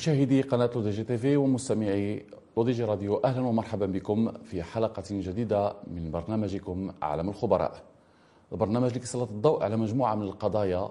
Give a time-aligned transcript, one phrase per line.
[0.00, 2.26] مشاهدي قناة لودي جي تي في ومستمعي
[2.56, 7.82] لودي جي راديو أهلا ومرحبا بكم في حلقة جديدة من برنامجكم عالم الخبراء.
[8.52, 10.90] البرنامج اللي كيسلط الضوء على مجموعة من القضايا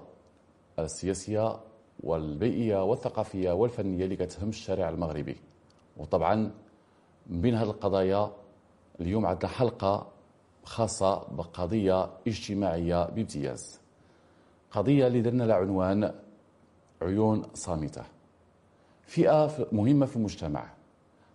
[0.78, 1.60] السياسية
[2.00, 5.36] والبيئية والثقافية والفنية اللي كتهم الشارع المغربي.
[5.96, 6.50] وطبعا
[7.26, 8.30] من هذه القضايا
[9.00, 10.06] اليوم عندنا حلقة
[10.64, 13.80] خاصة بقضية اجتماعية بامتياز.
[14.70, 16.14] قضية اللي درنا لها عنوان
[17.02, 18.19] عيون صامتة.
[19.10, 20.64] فئة مهمة في المجتمع.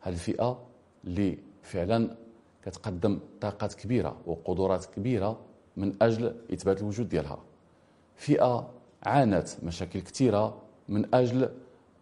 [0.01, 0.59] هذه الفئة
[1.03, 2.15] اللي فعلا
[2.65, 5.39] كتقدم طاقات كبيرة وقدرات كبيرة
[5.77, 7.39] من أجل إثبات الوجود ديالها.
[8.15, 8.69] فئة
[9.03, 10.57] عانت مشاكل كثيرة
[10.89, 11.49] من أجل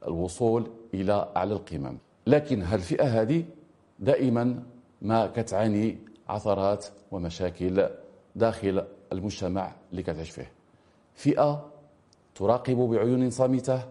[0.07, 3.45] الوصول إلى أعلى القمم لكن هذه الفئة هذه
[3.99, 4.63] دائما
[5.01, 5.97] ما كتعاني
[6.29, 7.89] عثرات ومشاكل
[8.35, 10.51] داخل المجتمع اللي كتعيش فيه.
[11.15, 11.69] فئة
[12.35, 13.83] تراقب بعيون صامتة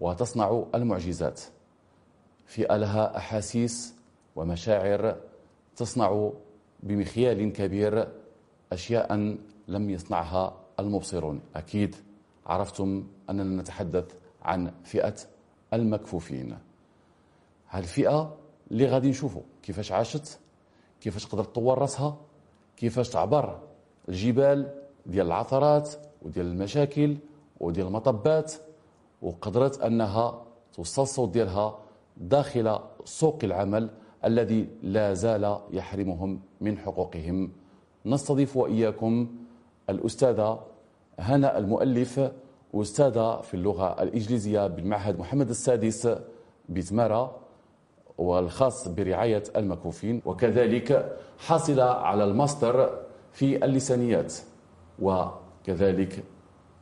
[0.00, 1.40] وتصنع المعجزات.
[2.46, 3.94] فئة لها أحاسيس
[4.36, 5.16] ومشاعر
[5.76, 6.30] تصنع
[6.82, 8.08] بمخيال كبير
[8.72, 9.14] أشياء
[9.68, 11.40] لم يصنعها المبصرون.
[11.56, 11.96] أكيد
[12.46, 15.14] عرفتم أننا نتحدث عن فئة
[15.74, 16.58] المكفوفين.
[17.70, 18.36] هالفئة
[18.70, 20.38] اللي غادي نشوفوا كيفاش عاشت؟
[21.00, 22.16] كيفاش قدرت تطور راسها؟
[22.76, 23.60] كيفاش تعبر
[24.08, 24.74] الجبال
[25.06, 27.16] ديال العثرات وديال المشاكل
[27.60, 28.54] وديال المطبات
[29.24, 31.78] وقدرت أنها توصل الصوت ديالها
[32.16, 33.90] داخل سوق العمل
[34.24, 37.52] الذي لا زال يحرمهم من حقوقهم.
[38.06, 39.28] نستضيف وإياكم
[39.90, 40.60] الاستاذه
[41.18, 42.30] هنا المؤلف
[42.74, 46.08] استاذه في اللغة الإنجليزية بالمعهد محمد السادس
[46.68, 47.36] بتماره
[48.18, 52.90] والخاص برعاية المكفوفين وكذلك حاصله على الماستر
[53.32, 54.34] في اللسانيات
[55.02, 56.24] وكذلك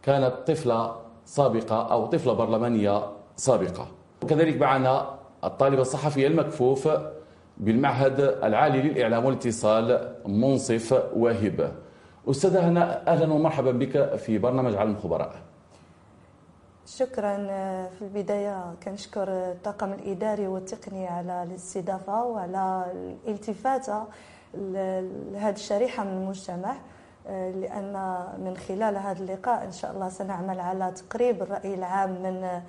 [0.03, 3.03] كانت طفله سابقة أو طفلة برلمانية
[3.37, 3.87] سابقة.
[4.23, 6.89] وكذلك معنا الطالبة الصحفية المكفوف
[7.57, 11.73] بالمعهد العالي للإعلام والاتصال منصف واهب.
[12.31, 15.33] أستاذة هنا أهلا ومرحبا بك في برنامج عالم الخبراء
[16.87, 17.37] شكرا
[17.89, 22.87] في البداية كنشكر الطاقم الإداري والتقني على الاستضافة وعلى
[23.27, 24.05] الالتفاتة
[24.55, 26.77] لهذه الشريحة من المجتمع.
[27.29, 32.63] لأن من خلال هذا اللقاء إن شاء الله سنعمل على تقريب الرأي العام من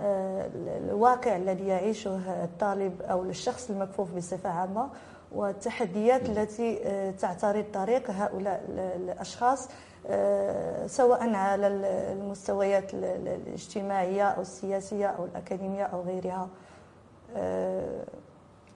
[0.00, 4.88] آه، الواقع الذي يعيشه الطالب أو الشخص المكفوف بصفة عامة
[5.32, 8.64] والتحديات التي آه، تعترض طريق هؤلاء
[8.96, 9.68] الأشخاص
[10.06, 11.66] آه، سواء على
[12.12, 16.48] المستويات الاجتماعية أو السياسية أو الأكاديمية أو غيرها.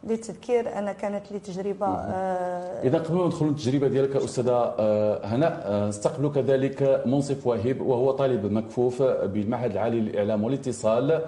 [0.05, 5.62] للتذكير أنا كانت لي تجربة آه إذا قبل ما ندخل التجربه ديالك أستاذة آه هناء
[5.65, 11.21] آه نستقبل كذلك منصف واهب وهو طالب مكفوف بالمعهد العالي للإعلام والاتصال.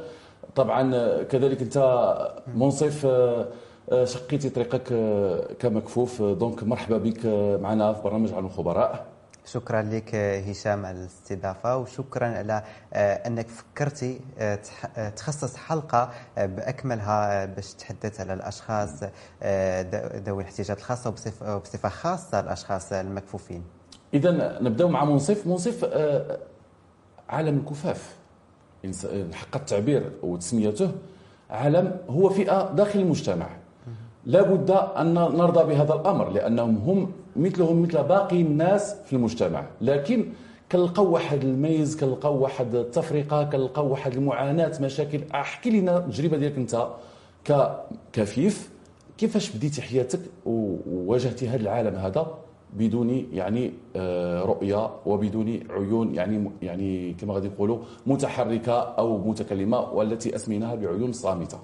[0.56, 1.78] طبعا آه، كذلك أنت
[2.54, 4.88] منصف آه، شقيتي طريقك
[5.58, 6.22] كمكفوف.
[6.22, 7.26] دونك مرحبا بك
[7.62, 9.04] معنا في برنامج عن الخبراء.
[9.44, 14.58] شكرا لك هشام على الاستضافة وشكرا على آه، أنك فكرتي آه،
[14.96, 19.02] آه، تخصص حلقة بأكملها باش تحدث على الأشخاص
[20.26, 21.10] ذوي الاحتياجات الخاصة
[21.42, 23.62] وبصفة خاصة الأشخاص المكفوفين.
[24.14, 25.46] اذا نبداو مع منصف.
[25.46, 25.84] منصف
[27.28, 28.16] عالم الكفاف.
[29.32, 30.92] حق التعبير وتسميته
[31.50, 33.61] عالم هو فئة داخل المجتمع.
[34.26, 39.64] لا بد أن نرضى بهذا الأمر لأنهم هم مثلهم مثل باقي الناس في المجتمع.
[39.80, 40.26] لكن
[40.72, 45.20] كنلقاو واحد الميز كنلقاو واحد التفرقة كنلقاو واحد المعاناة مشاكل.
[45.34, 46.88] أحكي لنا التجربة ديالك أنت
[47.44, 48.70] ككفيف
[49.18, 52.38] كيفاش بديتي حياتك وواجهتي هذا العالم هذا
[52.72, 60.34] بدون يعني آه، رؤية وبدون عيون؟ يعني يعني كما غادي يقولوا متحركة أو متكلمة والتي
[60.36, 61.58] أسميناها بعيون صامتة.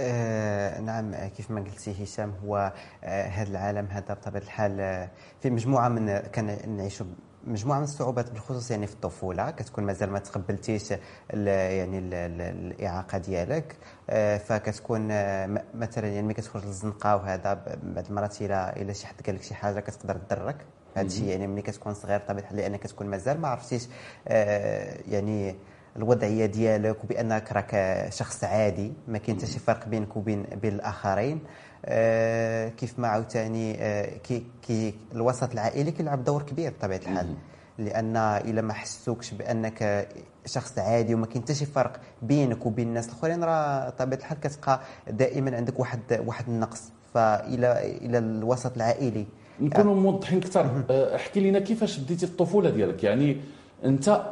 [0.00, 2.72] آه نعم كيف ما قلتي هشام هو
[3.04, 5.10] آه هذا العالم هذا بطبيعة الحال آه
[5.42, 7.06] في مجموعة من كان نعيشوا
[7.46, 12.40] مجموعة من الصعوبات بالخصوص يعني في الطفولة كتكون مازال ما تقبلتيش ال يعني ال ال
[12.40, 13.76] الإعاقة ديالك
[14.10, 19.14] آه فكتكون آه مثلا يعني ملي كتخرج للزنقة وهذا بعض المرات إلى إلى شي حد
[19.26, 20.56] قال لك شي حاجة كتقدر تضرك
[20.96, 23.88] هذا الشيء يعني ملي كتكون صغير الحال لأنك كتكون مازال ما عرفتيش
[24.28, 25.56] آه يعني
[25.96, 31.40] الوضعيه ديالك وبأنك راك شخص عادي ما كاين حتى شي فرق بينك وبين بين الآخرين.
[31.84, 37.34] آه كيف ما عاوتاني آه كي كي الوسط العائلي كيلعب دور كبير بطبيعة الحال.
[37.78, 40.08] لأن إلا ما حسوكش بأنك
[40.46, 44.80] شخص عادي وما كاين حتى شي فرق بينك وبين الناس الآخرين راه طبيعه الحال كتبقى
[45.10, 46.82] دائما عندك واحد واحد النقص.
[47.14, 49.26] فالى إلى الوسط العائلي
[49.60, 50.84] نكونوا موضحين أكثر.
[50.90, 53.36] آه، احكي لنا كيفاش بديتي الطفولة ديالك؟ يعني
[53.84, 54.22] أنت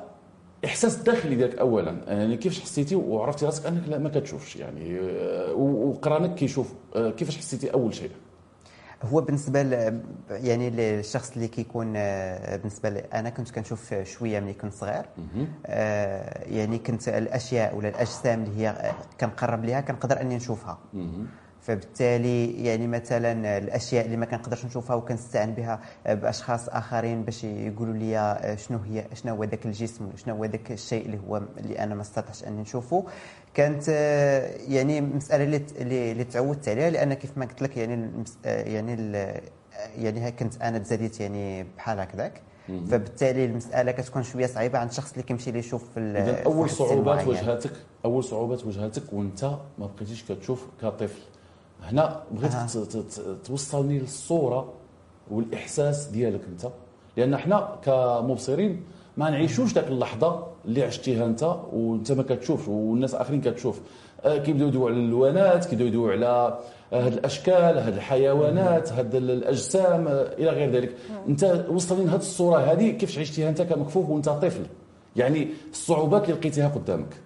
[0.64, 1.96] الاحساس الداخلي ديالك اولا.
[2.06, 7.38] يعني كيفاش حسيتي وعرفتي راسك أنك لا ما كتشوفش؟ يعني آه، وقرانك كيشوف آه، كيفاش
[7.38, 8.10] حسيتي أول شيء؟
[9.02, 10.00] هو بالنسبة ل
[10.30, 15.04] يعني للشخص اللي كيكون آه، بالنسبة لي أنا كنت كنشوف شوية ملي كنت صغير.
[16.46, 20.78] يعني كنت الأشياء ولا الأجسام اللي هي كنقرب ليها كنقدر أني نشوفها.
[21.64, 28.56] فبالتالي يعني مثلا الأشياء اللي ما كنقدرش نشوفها وكنستعن بها بأشخاص آخرين باش يقولوا لي
[28.58, 32.00] شنو هي شنو هو ذاك الجسم شنو هو ذاك الشيء اللي هو اللي أنا ما
[32.02, 33.04] استطعتش أني نشوفه.
[33.54, 33.88] كانت
[34.68, 35.44] يعني مسألة
[35.80, 39.12] اللي اللي تعودت عليها لأن كيف ما قلت لك يعني يعني
[39.98, 42.42] يعني كنت أنا تزاديت يعني بحال هكذاك.
[42.68, 47.26] فبالتالي المسألة كتكون شوية صعيبة عند الشخص اللي كيمشي لي يشوف في اذا أول صعوبات
[47.26, 47.72] واجهتك
[48.04, 49.44] أول صعوبات واجهتك وأنت
[49.78, 51.20] ما بقيتيش كتشوف كطفل.
[51.84, 52.66] هنا بغيت آه.
[53.44, 54.72] توصلني للصورة
[55.30, 56.68] والإحساس ديالك أنت.
[57.16, 58.82] لأن حنا كمبصرين
[59.16, 63.80] ما نعيشوش ذاك اللحظة اللي عشتيها أنت وأنت ما كتشوفش والناس آخرين كتشوف.
[64.24, 66.58] آه، كيبداو يدويو على الألوانات كيبداو يدويو على
[66.92, 70.96] هاد الأشكال هاد الحيوانات هاد الأجسام آه، إلى غير ذلك.
[71.28, 74.66] أنت وصلني لهاد الصورة هذه كيفاش عشتيها أنت كمكفوف وأنت طفل؟
[75.16, 77.23] يعني الصعوبات اللي لقيتيها قدامك.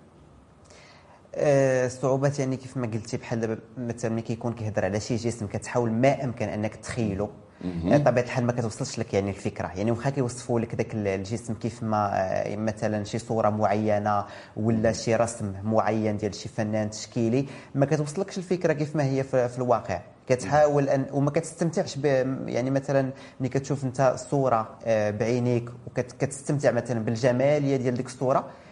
[1.34, 5.90] الصعوبات يعني كيف ما قلتي بحال دابا مثلا ملي كيكون كيهضر على شي جسم كتحاول
[5.90, 7.28] ما أمكن أنك تخيله
[7.64, 9.70] بطبيعه الحال ما كتوصلش لك يعني الفكرة.
[9.76, 14.24] يعني واخا كيوصفوا لك ذاك الجسم كيف ما آه، مثلا شي صورة معينة
[14.56, 19.58] ولا شي رسم معين ديال شي فنان تشكيلي ما كتوصلكش الفكرة كيف ما هي في,
[19.58, 20.00] الواقع.
[20.28, 22.04] كتحاول ان وما كتستمتعش ب
[22.46, 23.10] يعني مثلا
[23.40, 28.67] ملي كتشوف أنت صورة آه، بعينيك وكتستمتع مثلا بالجمالية ديال ديك الصورة آه،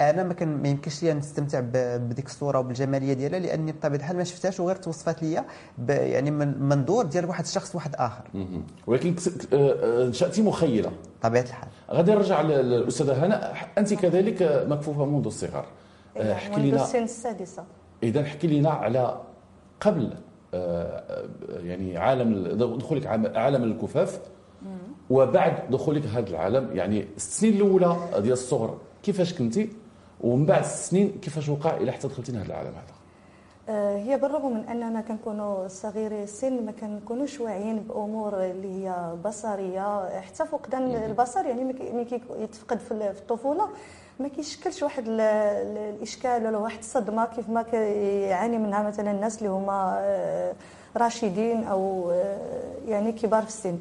[0.00, 1.60] أنا ما كان ما يمكنش لي نستمتع
[1.96, 5.44] بديك الصورة وبالجمالية ديالها لأني بطبيعة الحال ما شفتهاش وغير توصفات لي
[5.88, 8.22] يعني من منظور ديال واحد الشخص واحد آخر.
[8.86, 9.14] ولكن
[9.52, 10.90] آه، انشاتي مخيلة.
[11.22, 11.68] طبيعة الحال.
[11.90, 13.52] غادي نرجع للأستاذة هنا.
[13.78, 15.64] أنت كذلك مكفوفة منذ الصغر.
[16.16, 17.64] احكي لنا السن السادسة.
[18.02, 19.20] إذا احكي لنا على
[19.80, 20.14] قبل
[21.62, 22.46] يعني عالم
[22.78, 23.06] دخولك
[23.36, 24.20] عالم الكفاف
[25.10, 28.78] وبعد دخولك هذا العالم يعني السنين الأولى ديال الصغر.
[29.02, 29.70] كيفاش كنتي
[30.20, 32.94] ومن بعد السنين كيفاش وقع إلى حتى دخلتي لهذا العالم هذا؟
[33.68, 40.20] آه، هي بالرغم من أننا كنكونوا صغيري السن ما كنكونوش واعيين بأمور اللي هي بصرية.
[40.20, 43.68] حتى فقدان البصر يعني ملي كيتفقد في الطفولة
[44.20, 49.94] ما كيشكلش واحد الإشكال ولا واحد الصدمة كيف ما كيعاني منها مثلا الناس اللي هما
[49.98, 50.54] آه،
[50.96, 52.38] راشدين أو آه،
[52.88, 53.78] يعني كبار في السن.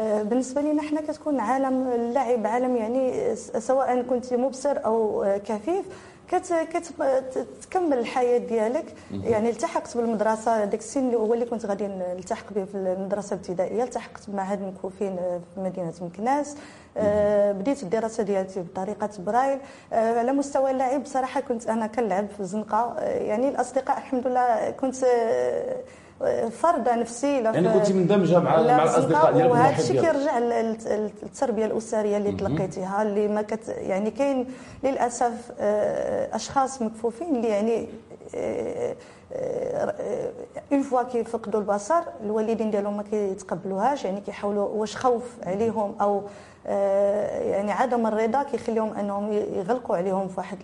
[0.00, 5.84] بالنسبة لنا حنا كتكون عالم اللعب عالم يعني سواء كنت مبصر أو كفيف
[6.30, 8.94] كتكمل الحياة ديالك.
[9.24, 13.82] يعني التحقت بالمدرسة داك السن هو اللي كنت غادي نلتحق به في المدرسة الابتدائية.
[13.82, 15.16] التحقت بمعهد المكفوفين
[15.54, 16.56] في مدينة مكناس.
[16.96, 19.58] آه، بديت الدراسة ديالتي بطريقة برايل.
[19.92, 24.96] آه، على مستوى اللعب بصراحه كنت أنا كنلعب في الزنقه يعني الأصدقاء الحمد لله كنت
[26.50, 32.32] فرضه نفسي يعني كنت مندمجة مع مع الأصدقاء ديالك وهذا الشيء كيرجع للتربيه الأسرية اللي
[32.32, 34.46] تلقيتيها اللي ما كت يعني كاين
[34.84, 37.88] للأسف آه، أشخاص مكفوفين اللي يعني
[40.72, 46.22] une fois كيفقدوا البصر الوالدين ديالهم ما كيتقبلوهاش يعني كيحاولوا واش خوف عليهم أو
[46.66, 50.58] آه، يعني عدم الرضا كيخليهم أنهم يغلقوا عليهم في واحد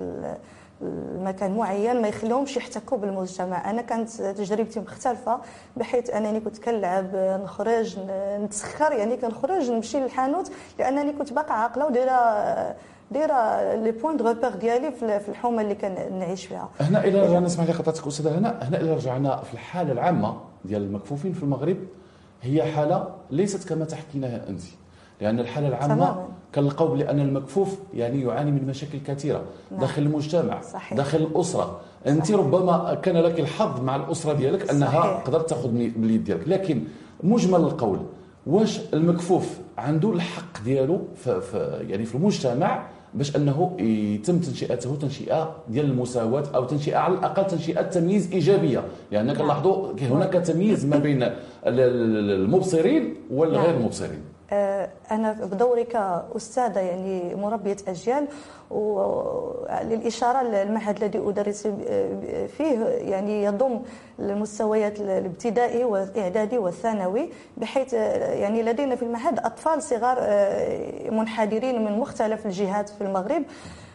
[0.82, 3.70] المكان معين ما يخليهمش يحتكوا بالمجتمع.
[3.70, 5.40] أنا كانت تجربتي مختلفة
[5.76, 7.99] بحيث أنني كنت كنلعب نخرج
[8.40, 12.76] نتسخر يعني كنخرج نمشي للحانوت لأنني كنت باقا عاقلة ودايرة
[13.10, 16.68] دايرة les points de repère ديالي في الحومة اللي كنعيش فيها.
[16.80, 20.82] هنا إلى رجعنا اسمح لي قطعتك أستاذة هنا هنا إلى رجعنا في الحالة العامة ديال
[20.82, 21.76] المكفوفين في المغرب
[22.42, 24.60] هي حالة ليست كما تحكيناها أنت
[25.20, 29.80] لأن الحالة العامة كنلقاو بأن المكفوف يعني يعاني من مشاكل كثيرة نعم.
[29.80, 30.95] داخل المجتمع صحيح.
[30.95, 32.37] داخل الأسرة أنت صحيح.
[32.37, 35.23] ربما كان لك الحظ مع الأسرة ديالك أنها صحيح.
[35.26, 36.83] قدرت تأخذ باليد ديالك لكن
[37.23, 37.99] مجمل القول
[38.47, 41.40] واش المكفوف عنده الحق ديالو في,
[41.88, 47.83] يعني في المجتمع باش أنه يتم تنشئته تنشئة ديال المساواة أو تنشئة على الأقل تنشئة
[47.83, 49.37] تمييز إيجابية لأن نعم.
[49.37, 51.30] كنلاحظوا هناك تمييز ما بين
[51.66, 53.76] المبصرين والغير.
[53.76, 54.21] المبصرين
[55.11, 58.28] أنا بدوري كاستاذه يعني مربية أجيال
[58.71, 61.66] وللإشارة للمعهد الذي أدرس
[62.57, 63.83] فيه يعني يضم
[64.19, 72.47] المستويات الابتدائي والإعدادي والثانوي بحيث يعني لدينا في المعهد أطفال صغار آه، منحدرين من مختلف
[72.47, 73.42] الجهات في المغرب.
[73.42, 73.89] آه،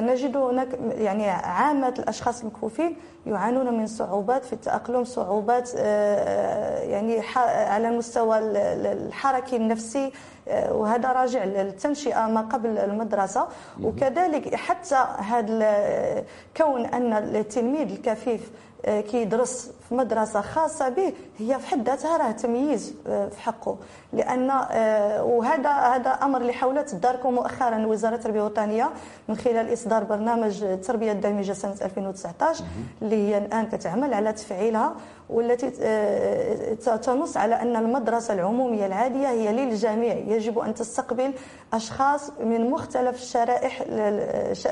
[0.00, 7.88] نجد هناك يعني عامة الأشخاص المكفوفين يعانون من صعوبات في التأقلم صعوبات آه، يعني على
[7.88, 10.12] المستوى الحركي النفسي
[10.48, 13.48] آه، وهذا راجع للتنشئة ما قبل المدرسة.
[13.82, 16.24] وكذلك حتى هذا
[16.56, 18.50] كون أن التلميذ الكفيف
[18.84, 23.76] كيدرس في مدرسة خاصة به هي في حد ذاتها راه تمييز آه، في حقه.
[24.12, 28.90] لأن آه، وهذا هذا أمر اللي حاولت تداركه مؤخرا وزارة التربية الوطنيه
[29.28, 32.64] من خلال إصدار برنامج التربيه الدامجه سنة 2019
[33.02, 34.94] اللي هي الآن كتعمل على تفعيلها
[35.30, 40.14] والتي آه، تنص على أن المدرسة العمومية العادية هي للجميع.
[40.14, 41.32] يجب أن تستقبل
[41.72, 43.82] أشخاص من مختلف الشرائح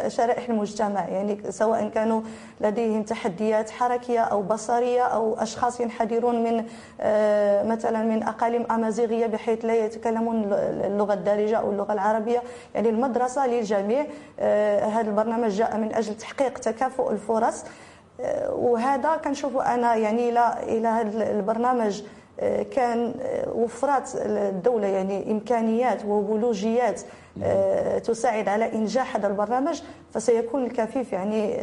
[0.09, 1.09] شرائح المجتمع.
[1.09, 2.21] يعني سواء كانوا
[2.61, 6.64] لديهم تحديات حركيه أو بصرية أو أشخاص ينحدرون من
[7.00, 10.52] آه، مثلا من أقاليم أمازيغية بحيث لا يتكلمون
[10.85, 12.43] اللغة الدارجة أو اللغة العربية.
[12.75, 14.07] يعني المدرسة للجميع
[14.40, 17.64] آه، هذا البرنامج جاء من أجل تحقيق تكافؤ الفرص.
[18.21, 22.02] آه، وهذا كنشوف أنا يعني إلى إلى هذا البرنامج
[22.71, 23.14] كان
[23.55, 27.00] وفرت الدولة يعني إمكانيات وبولوجيات
[28.05, 29.83] تساعد على إنجاح هذا البرنامج
[30.14, 31.57] فسيكون الكفيف يعني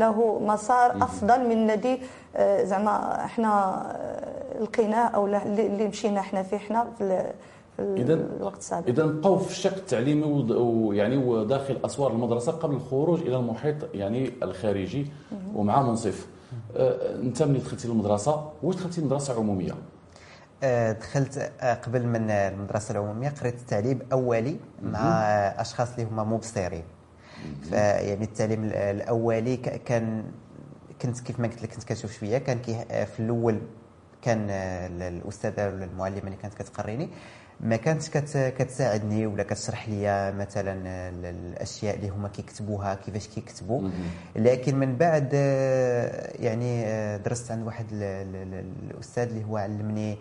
[0.00, 2.00] له مسار أفضل من الذي
[2.36, 7.32] آه، زعما إحنا آه، لقيناه أو اللي مشينا إحنا فيه إحنا في
[7.78, 8.88] اذا الوقت السابق.
[8.88, 10.22] اذا بقوا في الشق التعليمي
[10.52, 15.06] ويعني وداخل أسوار المدرسة قبل الخروج إلى المحيط يعني الخارجي
[15.54, 16.26] ومع منصف.
[16.76, 19.72] آه، أنت ملي دخلتي للمدرسه واش دخلتي لمدرسه عموميه
[21.00, 21.52] دخلت
[21.86, 25.00] قبل من المدرسة العمومية قريت التعليم أولي مع
[25.60, 26.84] أشخاص اللي هما مبصرين.
[27.70, 30.24] فيعني التعليم الأولي كان
[31.02, 32.58] كنت كيف ما قلت لك كنت كنشوف شوية كان
[33.06, 33.58] في الأول
[34.22, 37.08] كان الأستاذة ولا المعلمه اللي كانت كتقريني
[37.60, 40.72] ما كانتش كتساعدني ولا كتشرح لي مثلا
[41.30, 43.88] الأشياء اللي هما كيكتبوها كيفاش كيكتبوا.
[44.36, 45.32] لكن من بعد
[46.38, 46.84] يعني
[47.18, 50.16] درست عند واحد الأستاذ اللي هو علمني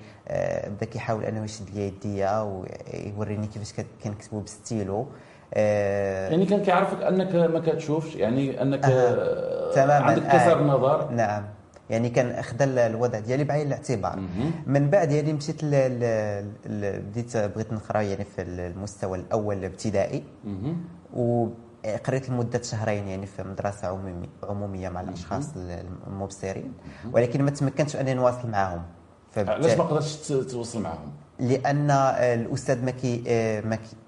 [0.68, 5.06] بدا كيحاول أنه يشد لي يديا ويوريني كيفاش كنكتبوا بالستيلو آه
[5.56, 10.06] يعني كان كيعرفك أنك ما كتشوفش يعني أنك آه تماما.
[10.06, 11.12] عندك كسر آه نظر.
[11.12, 11.44] نعم.
[11.90, 14.20] يعني كان أخذ الوضع ديالي بعين الاعتبار.
[14.66, 15.70] من بعد يعني مشيت ل...
[16.66, 17.02] ل...
[17.02, 20.24] بديت بغيت نقرا يعني في المستوى الأول الابتدائي.
[21.14, 25.50] وقريت لمدة شهرين يعني في مدرسة عمومي عمومية مع الأشخاص
[26.08, 26.74] المبصرين.
[27.12, 28.82] ولكن ما تمكنتش أني نواصل معهم
[29.38, 31.12] علاش ما قدرتش تواصل معهم
[31.44, 33.24] لأن الأستاذ ما كي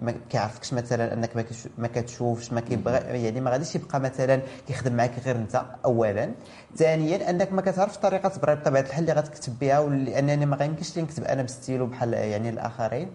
[0.01, 1.29] ما كيعرفكش مثلا أنك
[1.77, 6.31] ما كتشوفش ما كيبغى يعني ما غاديش يبقى مثلا كيخدم معك غير أنت اولا.
[6.75, 11.01] ثانيا أنك ما كتعرفش طريقة تبرير بطبيعة الحال اللي غتكتب بها ولأنني ما غيمكنش لي
[11.03, 13.09] نكتب أنا بستيلو بحال يعني الآخرين.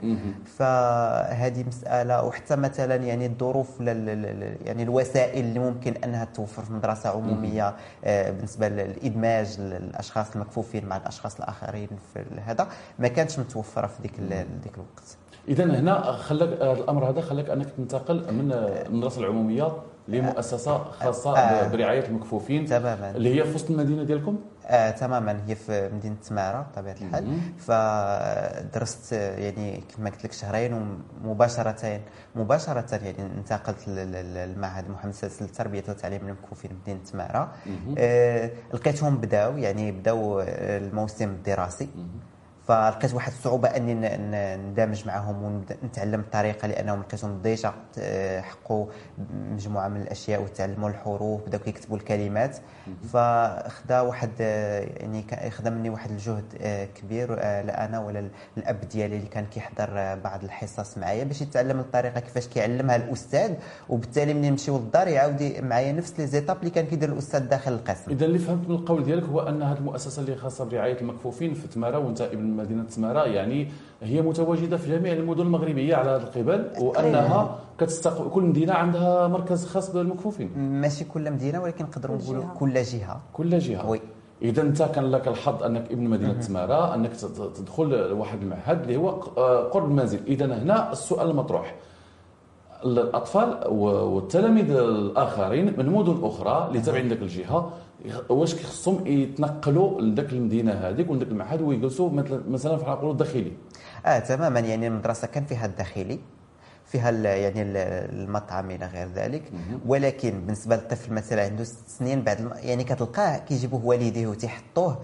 [0.59, 7.75] فهذه مسألة وحتى مثلا يعني الظروف يعني الوسائل اللي ممكن أنها توفر في مدرسة عمومية
[8.05, 14.10] آه، بالنسبة للإدماج الاشخاص المكفوفين مع الأشخاص الآخرين في هذا ما كانتش متوفرة في ديك
[14.63, 15.17] ديك الوقت.
[15.49, 16.49] اذا هنا خلاك
[16.79, 19.73] الأمر هذا خلاك أنك تنتقل من المدرسة العمومية
[20.09, 23.11] لمؤسسة خاصة آه برعاية المكفوفين تماما.
[23.11, 25.41] اللي هي في وسط المدينة ديالكم؟ آه تماما.
[25.47, 27.39] هي في مدينة تماره بطبيعة الحال.
[27.59, 32.01] فدرست يعني كما قلت لك شهرين ومباشره
[32.35, 37.53] مباشره يعني انتقلت للمعهد محمد السادس للتربية والتعليم المكفوفين بمدينه تماره
[37.99, 40.43] آه لقيتهم بداوا يعني بداوا
[40.77, 41.89] الموسم الدراسي.
[42.71, 43.95] فلقيت واحد الصعوبة أني
[44.57, 45.43] ندمج معهم
[45.83, 47.73] ونتعلم الطريقة لأنهم لقيتهم ديجا
[48.41, 48.87] حقوا
[49.53, 52.57] مجموعة من الأشياء وتعلموا الحروف بداو كيكتبوا الكلمات.
[53.13, 59.17] فخدا واحد يعني خدا مني واحد الجهد آه، كبير آه، لا أنا ولا الأب ديالي
[59.17, 63.53] اللي كان كيحضر بعض الحصص معايا باش يتعلم الطريقة كيفاش كيعلمها الأستاذ.
[63.89, 68.11] وبالتالي ملي نمشيو للدار يعاود معايا نفس لي زيتاب اللي كان كيدير الأستاذ داخل القسم.
[68.11, 71.69] اذا اللي فهمت من القول ديالك هو أن هذه المؤسسة اللي خاصة برعاية المكفوفين في
[71.69, 73.69] تماره وانت ابن مدينة تماره يعني
[74.03, 79.67] هي متواجدة في جميع المدن المغربية على هذا القبل وأنها كتستقبل كل مدينة عندها مركز
[79.67, 80.51] خاص بالمكفوفين.
[80.57, 83.21] ماشي كل مدينة ولكن نقدروا نقولوا كل جهة.
[83.33, 83.91] كل جهة.
[83.91, 84.01] وي.
[84.43, 87.17] إذا أنت كان لك الحظ أنك ابن مدينة تماره أنك
[87.57, 89.11] تدخل واحد المعهد اللي هو
[89.73, 90.21] قرب المنزل.
[90.27, 91.75] إذا هنا السؤال المطروح.
[92.85, 97.73] الأطفال والتلاميذ الآخرين من مدن أخرى اللي تابعين لك الجهة
[98.29, 102.11] واش كيخصهم يتنقلوا لذاك المدينة هذيك ولذاك المعهد ويجلسوا
[102.49, 103.53] مثلا في نقولوا الداخلي؟
[104.07, 104.61] آه تماما.
[104.61, 106.19] يعني المدرسة كان فيها الداخلي
[106.87, 109.43] فيها يعني المطعم إلى غير ذلك.
[109.87, 114.99] ولكن بالنسبة للطفل مثلا عنده ست سنين بعد يعني كتلقاه كيجيبوه والديه وتيحطوه.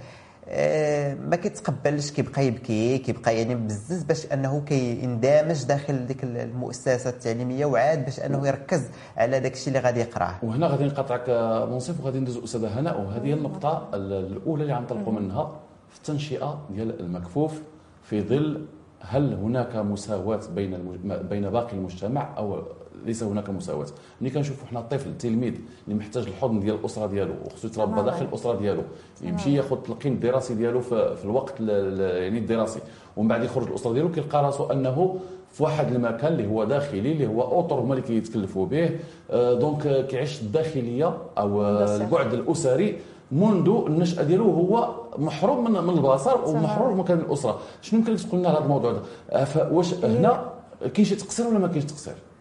[1.30, 8.04] ما كيتقبلش كيبقى يبكي كيبقى يعني بزز باش أنه كيندمج داخل ديك المؤسسة التعليمية وعاد
[8.04, 8.82] باش أنه يركز
[9.16, 11.30] على داك الشيء اللي غادي يقراه وهنا غادي نقاطعك
[11.70, 15.52] منصف وغادي ندوز أستاذة هناء وهذه هي النقطة الأولى اللي غنطلقوا منها
[15.90, 17.60] في التنشئة ديال المكفوف
[18.02, 18.66] في ظل
[19.00, 20.98] هل هناك مساواة بين.
[21.30, 22.62] بين باقي المجتمع أو
[23.06, 23.86] ليس هناك مساواة.
[24.20, 25.54] ملي كنشوفوا حنا الطفل التلميذ
[25.88, 28.82] اللي محتاج الحضن ديال الأسرة ديالو وخصو يتربى داخل الأسرة ديالو
[29.22, 32.80] يمشي ياخذ التلقين الدراسي ديالو في, الوقت يعني الدراسي.
[33.16, 35.16] ومن بعد يخرج الأسرة ديالو كيلقى راسو أنه
[35.52, 38.90] في واحد المكان اللي هو داخلي اللي هو auteur هما اللي كيتكلفوا به.
[39.30, 42.98] آه، donc كيعيش الداخلية أو البعد الأسري
[43.32, 47.58] منذ النشأة ديالو هو محروم من من البصر ومحروم من مكان الأسرة.
[47.82, 50.52] شنو يمكن لك تقول لنا على هذا الموضوع ده؟ آه، واش هنا
[50.94, 52.35] كاين شي تقصير ولا ما كاينش تقصير؟ آه،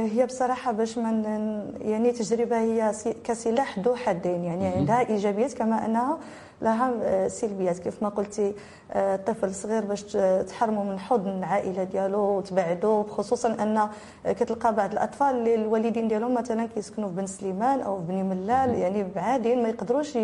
[0.00, 1.24] هي بصراحة باش من
[1.80, 2.92] يعني تجربة هي
[3.24, 6.18] كسلاح ذو حدين يعني عندها إيجابيات كما أنها
[6.62, 8.54] لها آه، سلبيات كيف ما قلتي
[8.92, 10.02] آه، طفل صغير باش
[10.48, 13.88] تحرمه من حضن العائلة ديالو وتبعدو خصوصا أن
[14.32, 18.74] كتلقى بعض الأطفال اللي الوالدين ديالهم مثلا كيسكنوا في بن سليمان أو في بني ملال
[18.74, 20.18] يعني بعادين ما يقدروش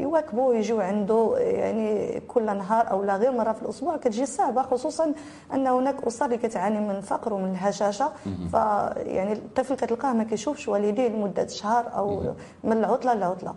[0.00, 5.12] يواكبوا يجوا عنده يعني كل نهار أو لا غير مرة في الأسبوع كتجي صعبة خصوصا
[5.54, 8.12] أن هناك أسر اللي كتعاني من الفقر ومن الهشاشة.
[8.50, 12.22] فيعني الطفل كتلقاه ما كيشوفش والديه لمدة شهر أو
[12.64, 13.54] من العطلة لعطله آه،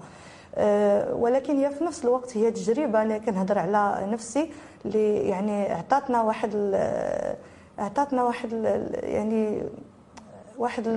[1.13, 3.01] ولكن هي في نفس الوقت هي تجربة.
[3.01, 4.51] أنا كنهضر على نفسي
[4.85, 6.51] اللي يعني اعطتنا واحد
[7.79, 8.53] اعطتنا واحد
[8.93, 9.63] يعني
[10.57, 10.87] واحد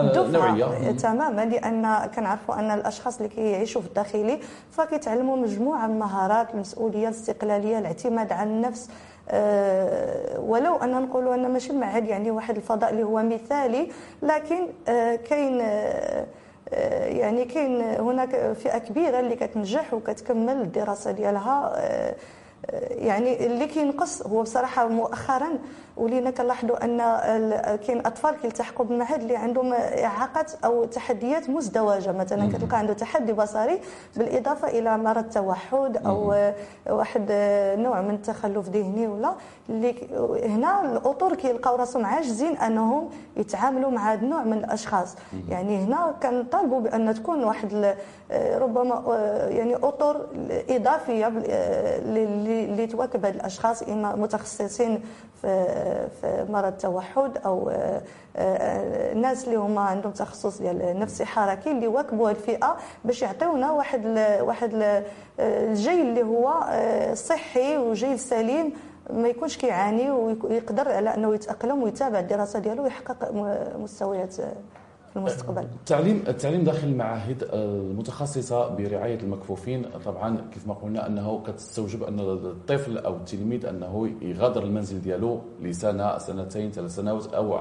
[0.00, 1.44] الدفعة نوعيه تماما.
[1.44, 4.40] لأن كنعرفوا أن الأشخاص اللي كيعيشوا في الداخلي
[4.70, 8.90] فكيتعلموا مجموعة من المهارات المسؤوليه الاستقلاليه الاعتماد على النفس.
[9.28, 13.88] أه ولو أن نقولوا أن ماشي معهد يعني واحد الفضاء اللي هو مثالي
[14.22, 16.26] لكن أه كاين أه آه،
[17.06, 21.72] يعني كاين هناك فئة كبيرة اللي كتنجح وكتكمل الدراسة ديالها.
[21.76, 22.14] آه،
[22.90, 25.58] يعني اللي كينقص هو بصراحة مؤخرا
[25.96, 26.98] ولينا كنلاحظوا أن
[27.76, 32.12] كاين أطفال كيلتحقوا بالمعهد اللي عندهم اعاقات أو تحديات مزدوجة.
[32.12, 33.80] مثلا كتلقى عنده تحدي بصري
[34.16, 36.34] بالإضافة إلى مرض توحد أو
[36.90, 37.26] واحد
[37.78, 39.34] نوع من التخلف ذهني ولا.
[39.68, 39.94] اللي
[40.46, 45.16] هنا الأطر كيلقاو راسهم عاجزين أنهم يتعاملوا مع هذا النوع من الأشخاص.
[45.48, 47.96] يعني هنا كنطالبوا بأن تكون واحد
[48.32, 49.02] ربما
[49.50, 50.26] يعني أطر
[50.70, 55.02] إضافية اللي تواكب هذه الأشخاص إما متخصصين
[55.42, 55.48] في
[56.20, 57.70] في مرض التوحد أو
[58.36, 64.06] الناس اللي هما عندهم تخصص ديال نفسي حركي اللي واكبوا الفئة باش يعطيونا واحد
[64.40, 65.02] واحد
[65.40, 66.54] الجيل اللي هو
[67.14, 68.72] صحي وجيل سليم
[69.10, 73.32] ما يكونش كيعاني ويقدر على أنه يتأقلم ويتابع الدراسة ديالو ويحقق
[73.78, 74.36] مستويات
[75.12, 75.62] في المستقبل.
[75.62, 82.98] التعليم التعليم داخل المعاهد المتخصصه برعاية المكفوفين طبعا كيف ما قلنا أنه كتستوجب أن الطفل
[82.98, 87.60] أو التلميذ أنه يغادر المنزل ديالو لسنة سنتين ثلاث سنوات أو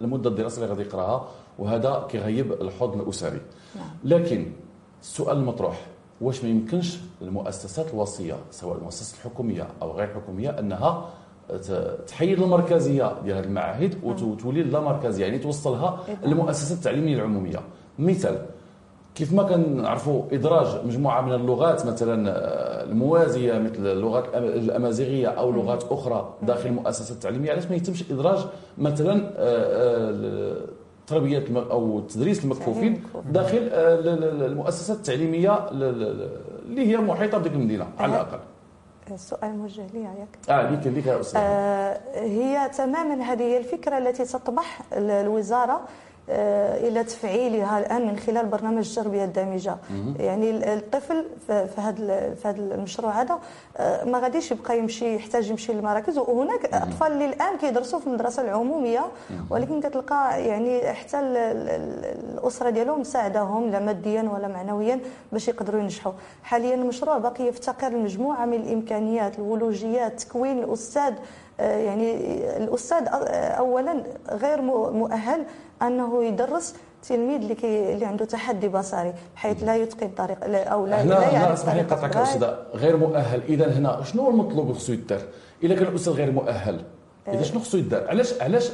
[0.00, 1.28] المده الدراسيه اللي غادي يقراها
[1.58, 3.40] وهذا كيغيب الحضن الأسري.
[3.76, 3.86] نعم.
[4.04, 4.46] لكن
[5.02, 5.86] السؤال المطروح
[6.20, 11.08] واش ما يمكنش المؤسسات الوصية سواء المؤسسات الحكومية أو غير الحكومية أنها
[12.06, 17.60] تحيد المركزية ديال هذه المعاهد وتولي لا مركزية يعني توصلها للمؤسسات التعليمية العمومية.
[17.98, 18.38] مثال
[19.14, 25.84] كيف ما كنعرفوا إدراج مجموعة من اللغات مثلا آه، الموازية مثل اللغات الأمازيغية أو لغات
[25.84, 28.38] أخرى داخل المؤسسات التعليمية علاش ما يتمش إدراج
[28.78, 30.56] مثلا آه، آه،
[31.06, 38.38] تربية أو تدريس المكفوفين داخل المؤسسات التعليمية اللي هي محيطة بديك المدينة على الأقل.
[39.10, 41.40] السؤال موجه لي ياك آه ليك ليك أستاذ.
[41.44, 45.80] آه هي تماما هذه هي الفكرة التي تطمح الوزارة
[46.28, 49.76] إلى تفعيلها الآن من خلال برنامج التربية الدامجه
[50.18, 53.38] يعني الطفل في هذا في هذا المشروع هذا
[53.76, 58.42] آه، ما غاديش يبقى يمشي يحتاج يمشي للمراكز وهناك أطفال اللي الآن كيدرسوا في المدرسة
[58.42, 59.04] العمومية
[59.50, 65.00] ولكن كتلقى يعني حتى الأسرة ديالهم مساعدهم لا ماديا ولا معنويا
[65.32, 66.12] باش يقدروا ينجحوا.
[66.42, 71.18] حاليا المشروع باقي يفتقر لمجموعة من الإمكانيات الولوجيات تكوين الأستاذ آه،
[71.58, 72.16] يعني
[72.56, 73.02] الأستاذ
[73.58, 74.60] اولا غير
[74.92, 75.44] مؤهل
[75.82, 76.74] أنه يدرس
[77.08, 81.30] تلميذ اللي كي اللي عنده تحدي بصري بحيث لا يتقن طريق أو لا هنا لا
[81.30, 83.42] يعرف اسمح لي نقاطعك أستاذ غير مؤهل.
[83.48, 85.20] اذا هنا شنو المطلوب خصو يدار
[85.62, 86.80] اذا كان الأستاذ غير مؤهل.
[87.28, 88.70] إذا شنو خصو يدار علاش علاش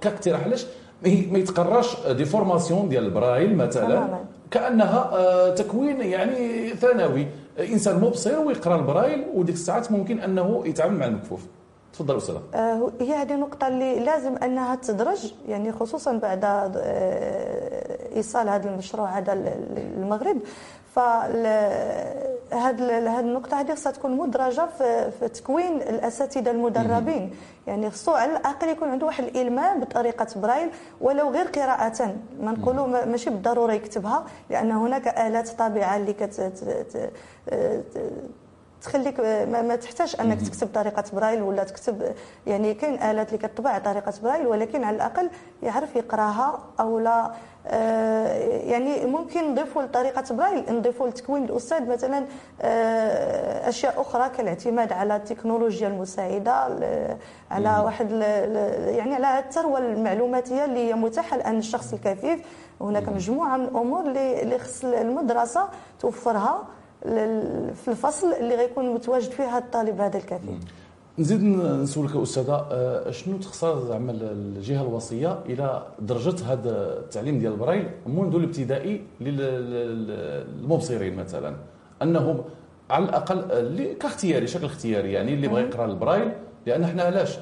[0.00, 0.66] كاقتراح علاش
[1.02, 4.08] ما يتقراش des formations ديال البرايل مثلا؟
[4.50, 7.26] كأنها آه، تكوين يعني ثانوي.
[7.60, 11.46] إنسان مبصر ويقرأ البرايل وديك الساعات ممكن أنه يتعامل مع المكفوف.
[11.92, 12.16] تفضل
[12.54, 19.18] آه هي هذه النقطة اللي لازم أنها تدرج يعني خصوصا بعد آه إيصال هذا المشروع
[19.18, 20.40] هذا للمغرب
[22.52, 27.34] هاد هاد النقطة هذه خصها تكون مدرجة في, في تكوين الأساتذة المدربين.
[27.66, 30.70] يعني خصو على الاقل يكون عنده واحد الالمام بطريقة برايل
[31.00, 36.52] ولو غير قراءة ما نقولوا ماشي بالضرورة يكتبها لأن هناك آلات طابعه اللي كت
[38.82, 42.14] تخليك ما, ما تحتاج أنك تكتب طريقة برايل ولا تكتب
[42.46, 45.30] يعني كاين آلات اللي كتطبع طريقة برايل ولكن على الأقل
[45.62, 47.32] يعرف يقراها أو لا.
[47.66, 52.26] آه، يعني ممكن نضيفوا لطريقة برايل نضيفوا لتكوين الأستاذ مثلا
[52.62, 56.52] آه، أشياء أخرى كالاعتماد على التكنولوجيا المساعدة
[57.50, 58.10] على واحد
[58.86, 62.40] يعني على الثروه المعلوماتيه اللي هي متاحة الان للشخص الكفيف
[62.80, 65.68] هناك مجموعة من الأمور اللي خص المدرسة
[66.00, 66.64] توفرها.
[67.74, 70.58] في الفصل اللي غيكون متواجد فيه هذا الطالب هذا الكفيف
[71.18, 77.90] نزيد نسولك أستاذة آه، شنو تخسر زعما الجهة الوصية إلى درجة هذا التعليم ديال البرايل
[78.06, 81.56] منذ الابتدائي للمبصرين مثلا؟
[82.02, 82.40] أنهم
[82.90, 86.32] على الأقل كاختياري شكل اختياري يعني اللي بغى يقرأ البرايل
[86.66, 87.38] لأن إحنا علاش؟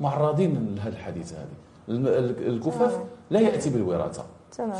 [0.00, 1.56] معرضين لهذا الحديث هذه.
[2.48, 2.98] الكفاف
[3.30, 4.24] لا يأتي بالوراثة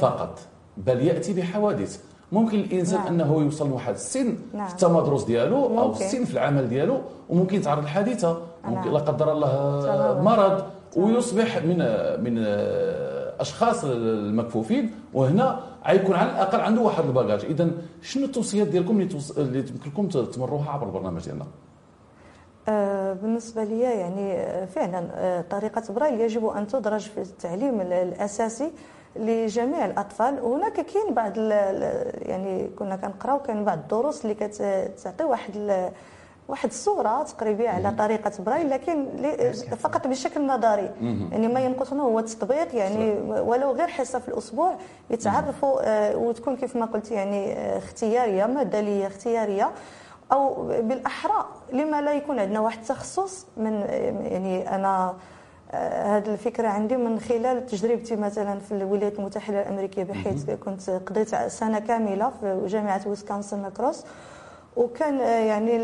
[0.00, 0.38] فقط
[0.76, 2.09] بل يأتي بحوادث.
[2.32, 3.06] ممكن الإنسان نعم.
[3.06, 4.66] أنه يوصل لواحد السن نعم.
[4.66, 5.78] في التمدرس ديالو ممكن.
[5.78, 8.74] أو السن في العمل ديالو وممكن يتعرض لحادثة نعم.
[8.74, 10.64] ممكن لا قدر الله مرض
[10.96, 11.78] ويصبح من
[12.24, 12.44] من
[13.40, 17.70] اشخاص المكفوفين وهنا غيكون على الأقل عنده واحد ال bagage اذا
[18.02, 21.46] شنو التوصيات ديالكم اللي, اللي يمكن لكم تمروها عبر البرنامج ديالنا
[22.68, 28.70] آه، بالنسبة لي يعني فعلا آه، طريقة برايل يجب أن تدرج في التعليم الأساسي
[29.16, 30.40] لجميع الأطفال.
[30.42, 31.36] وهناك كاين بعض
[32.28, 35.90] يعني كنا كنقراو كاين بعض الدروس اللي كتعطي واحد
[36.48, 39.06] واحد الصورة تقريبيه على طريقة برايل لكن
[39.78, 40.90] فقط بشكل نظري.
[41.32, 44.76] يعني ما ينقصنا هو التطبيق يعني ولو غير حصه في الأسبوع
[45.10, 49.70] يتعرفوا آه، وتكون كيف ما قلت يعني آه، اختيارية ماده لي اختيارية.
[50.32, 53.72] أو بالأحرى لما لا يكون عندنا واحد التخصص من
[54.24, 55.14] يعني أنا
[55.74, 61.78] هذه الفكرة عندي من خلال تجربتي مثلا في الولايات المتحدة الأمريكية بحيث كنت قضيت سنة
[61.78, 64.04] كاملة في جامعة ويسكونسن ماكروس
[64.76, 65.76] وكان يعني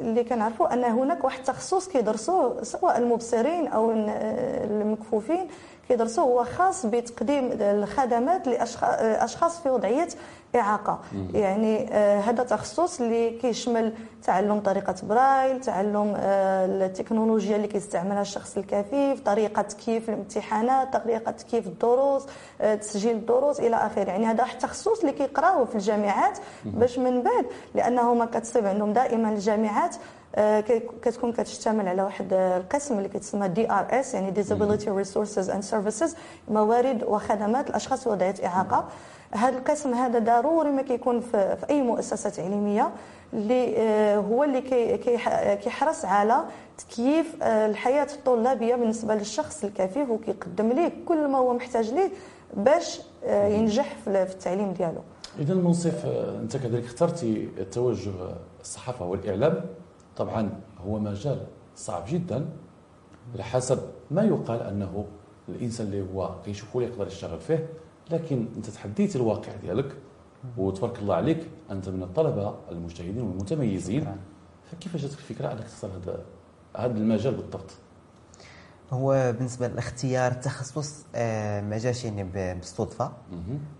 [0.00, 5.48] اللي كنعرفوا أن هناك واحد التخصص كيدرسوه سواء المبصرين أو المكفوفين
[5.88, 10.08] كيدرسوه هو خاص بتقديم الخدمات لاشخاص في وضعية
[10.56, 11.00] إعاقة.
[11.34, 18.56] يعني آه، هذا تخصص اللي كيشمل تعلم طريقة برايل تعلم آه، التكنولوجيا اللي كيستعملها الشخص
[18.56, 22.26] الكفيف طريقة كيف الامتحانات طريقة كيف الدروس
[22.60, 24.10] آه، تسجيل الدروس إلى آخره.
[24.10, 29.28] يعني هذا التخصص اللي كيقراوه في الجامعات باش من بعد لأنه ما كتصيب عندهم دائما
[29.28, 29.96] الجامعات
[31.02, 36.16] كتكون كتشتمل على واحد القسم اللي كيتسمى DRS يعني Disability Resources and Services
[36.48, 38.88] موارد وخدمات الاشخاص وضعية إعاقة.
[39.30, 42.90] هذا القسم هذا ضروري ما كيكون في, في أي مؤسسة تعليمية
[43.32, 44.60] اللي آه، هو اللي
[45.56, 46.44] كيحرص على
[46.78, 52.10] تكييف آه، الحياة الطلابية بالنسبة للشخص الكفيف وكيقدم ليه كل ما هو محتاج ليه
[52.54, 55.00] باش آه، ينجح في التعليم ديالو.
[55.38, 56.06] اذا منصف
[56.42, 58.10] أنت كذلك اخترتي التوجه
[58.60, 59.64] الصحافة والإعلام.
[60.16, 62.48] طبعا هو مجال صعب جدا
[63.34, 63.78] على حسب
[64.10, 65.04] ما يقال أنه
[65.48, 67.68] الإنسان اللي هو كيشوفه يقدر يشتغل فيه
[68.10, 69.96] لكن أنت تحديت الواقع ديالك
[70.56, 74.04] وتبارك الله عليك أنت من الطلبة المجتهدين والمتميزين.
[74.72, 76.20] فكيف جاتك الفكرة انك تختار هذا
[76.76, 77.70] هذا المجال بالضبط؟
[78.92, 83.12] هو بالنسبة لاختيار التخصص آه، ما جاش يعني بالصدفه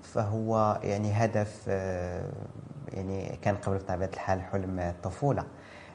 [0.02, 2.32] فهو يعني هدف آه،
[2.88, 5.44] يعني كان قبل بطبيعه الحال حلم الطفولة.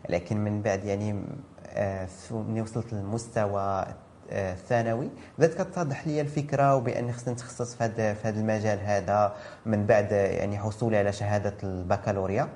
[0.09, 1.23] لكن من بعد يعني
[1.67, 3.85] آه، من وصلت للمستوى
[4.31, 5.09] الثانوي.
[5.39, 9.35] بدات كتضح لي الفكرة وباني خصني نتخصص في هذا في هذا المجال هذا
[9.65, 12.47] من بعد يعني حصولي على شهادة البكالوريا.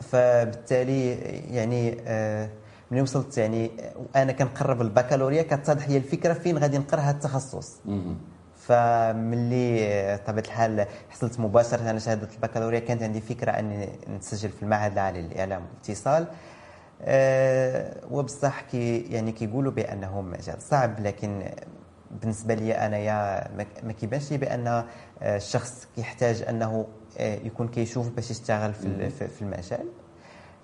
[0.00, 1.12] فبالتالي
[1.54, 2.48] يعني آه،
[2.90, 7.76] من وصلت يعني وأنا كنقرب البكالوريا كتضح لي الفكرة فين غادي نقرأ هذا التخصص.
[8.68, 14.92] فملي طبيعة الحال حصلت مباشرة على شهادة البكالوريا كانت عندي فكرة أني نتسجل في المعهد
[14.92, 16.26] العالي للإعلام والاتصال.
[17.02, 21.42] أه وبصح كي يعني كيقولوا بأنه مجال صعب لكن
[22.10, 23.48] بالنسبة لي أنايا
[23.82, 24.84] ما كيبانش لي بأن
[25.22, 26.86] الشخص كيحتاج أنه
[27.18, 29.84] آه، يكون كيشوف باش يشتغل في في المجال.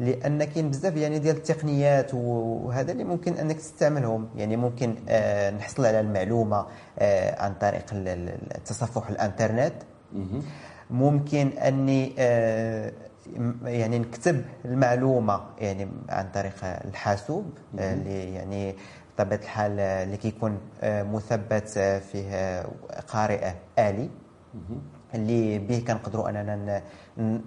[0.01, 4.29] لأن كاين بزاف يعني ديال التقنيات وهذا اللي ممكن أنك تستعملهم.
[4.37, 6.67] يعني ممكن آه، نحصل على المعلومة
[6.99, 9.75] آه، عن طريق التصفح الإنترنت.
[10.91, 12.15] ممكن أني
[13.65, 17.45] يعني نكتب المعلومة يعني عن طريق الحاسوب
[17.79, 18.75] اللي يعني
[19.19, 21.69] بطبيعة الحال اللي كيكون مثبت
[22.13, 22.63] فيه
[23.09, 24.11] قارئ آلي.
[25.15, 26.83] اللي به كنقدروا أننا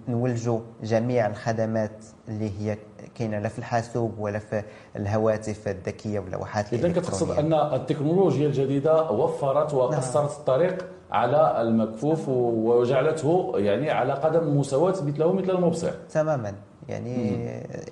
[0.08, 2.78] نولجوا جميع الخدمات اللي هي
[3.14, 4.62] كاينة لا في الحاسوب ولا في
[4.96, 10.38] الهواتف الذكية واللوحات اذا كتقصد أن التكنولوجيا الجديدة وفرت وقصرت نعم.
[10.38, 15.90] الطريق على المكفوف وجعلته يعني على قدم مساواه مثله مثل المبصر.
[16.12, 16.54] تماما.
[16.88, 17.36] يعني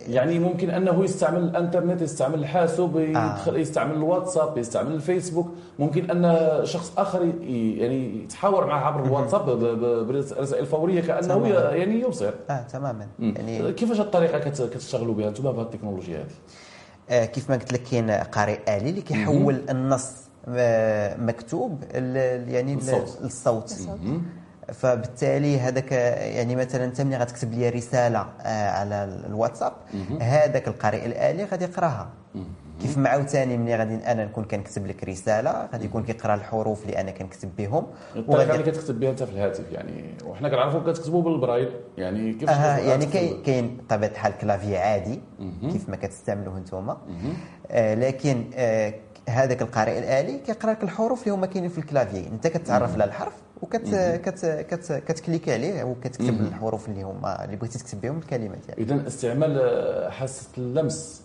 [0.08, 3.58] يعني ممكن أنه يستعمل الإنترنت يستعمل الحاسوب يدخل آه.
[3.58, 5.48] يستعمل الواتساب يستعمل الفيسبوك.
[5.78, 9.60] ممكن أن شخص آخر يعني يتحاور معه عبر الواتساب
[10.08, 11.46] برسائل فوريه كأنه تمام.
[11.76, 13.06] يعني يبصر آه تماما.
[13.18, 16.26] يعني كيفاش الطريقة كتشتغلوا بها؟ أنتم بهذه التكنولوجيا هذه.
[17.10, 20.12] آه كيف ما قلت لك كاين قارئ آلي اللي كيحول النص
[20.48, 21.84] آه، مكتوب
[22.48, 23.74] يعني الصوت, الصوت.
[24.72, 29.72] فبالتالي هذاك يعني مثلا أنت ملي غتكتب لي رسالة آه، على الواتساب
[30.20, 32.08] هذاك القارئ الآلي غادي يقراها.
[32.82, 37.00] كيف ما عاوتاني ملي غادي أنا نكون كنكتب لك رسالة غادي يكون كيقرأ الحروف اللي
[37.00, 37.86] أنا كنكتب بهم.
[38.16, 42.76] الطريقة اللي كتكتب بها أنت في الهاتف يعني وحنا كنعرفوا كتكتبوا بالبرايل يعني كيف آه
[42.76, 43.06] يعني
[43.46, 45.20] كاين بطبيعه الحال clavier عادي
[45.60, 46.96] كيف ما كتستعملوه أنتم
[47.70, 48.94] آه لكن آه
[49.28, 53.04] هذاك القارئ الآلي كيقرأ لك الحروف اللي هما كاينين في ال clavier أنت كتعرف على
[53.04, 58.18] الحرف وكت كت كت كت cliquer عليه وكتكتب الحروف اللي هما اللي بغيتي تكتب بهم
[58.18, 58.82] الكلمات يعني.
[58.82, 61.22] اذا استعمال آه، حاسة اللمس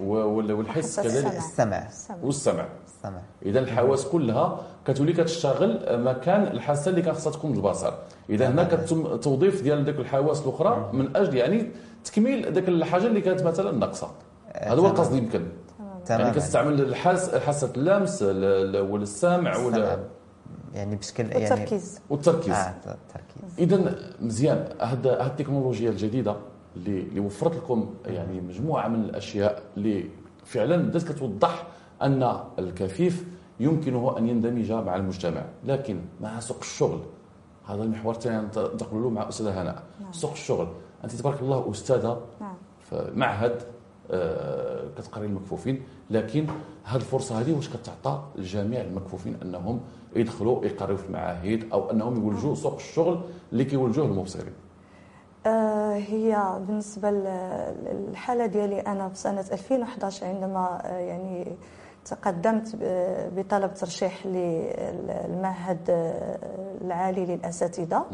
[0.00, 1.88] والحس كذلك؟ السمع.
[2.22, 2.68] والسمع.
[2.86, 3.20] السمع.
[3.42, 7.94] اذا الحواس كلها كتولي كتشتغل مكان الحاسة اللي كان خصها تكون البصر.
[8.30, 11.70] اذا هنا كتم توظيف ديال ديك الحواس الأخرى من أجل يعني
[12.04, 14.10] تكميل ديك الحاجة اللي كانت مثلا ناقصة.
[14.54, 15.46] هذا هو القصد يمكن.
[16.10, 19.98] يعني كتستعمل الحاس حاسة اللمس والسمع ولا
[20.74, 22.00] يعني بشكل يعني والتركيز.
[22.10, 22.54] والتركيز.
[22.54, 23.58] آه التركيز.
[23.58, 24.68] اذا مزيان.
[24.80, 26.36] هاد هاد التكنولوجيا الجديدة
[26.76, 30.10] اللي اللي وفرت لكم يعني مجموعة من الأشياء اللي
[30.44, 31.66] فعلا بدات كتوضح
[32.02, 33.26] أن الكفيف
[33.60, 35.44] يمكنه أن يندمج مع المجتمع.
[35.64, 37.00] لكن مع سوق الشغل
[37.66, 39.82] هذا المحور الثاني ننتقل له مع أستاذة هناء.
[40.00, 40.12] نعم.
[40.12, 40.68] سوق الشغل.
[41.04, 42.54] أنت تبارك الله أستاذة نعم.
[42.90, 43.62] في معهد
[44.10, 45.82] آه كتقري المكفوفين.
[46.10, 46.46] لكن
[46.84, 49.80] هذه الفرصة هذه واش كتعطى لجميع المكفوفين أنهم
[50.16, 53.20] يدخلوا يقريوا في المعاهد أو أنهم يولجوا سوق الشغل
[53.52, 54.52] اللي كيولجوه المبصرين.
[55.46, 61.46] آه هي بالنسبة للحاله ديالي أنا في سنة 2011 عندما آه يعني
[62.04, 62.76] تقدمت
[63.36, 66.38] بطلب ترشيح للمعهد آه،
[66.84, 68.04] العالي للأساتذة.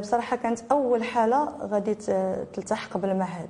[0.00, 1.94] بصراحة كانت أول حالة غادي
[2.52, 3.48] تلتحق بالمعهد.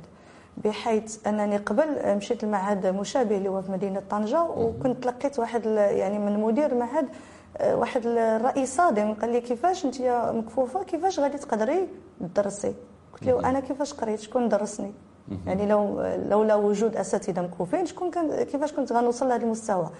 [0.65, 6.19] بحيث أنني قبل مشيت لمعهد مشابه اللي هو في مدينة طنجة وكنت تلقيت واحد يعني
[6.19, 7.09] من مدير المعهد
[7.57, 10.01] آه، واحد الراي صادم قال لي كيفاش أنت
[10.35, 11.89] مكفوفة كيفاش غادي تقدري
[12.21, 12.75] تدرسي؟
[13.13, 14.93] قلت له أنا كيفاش قريت؟ شكون درسني؟
[15.47, 19.91] يعني لو لولا وجود أساتذة مكفوفين شكون كان كيفاش كنت غنوصل لهذا المستوى؟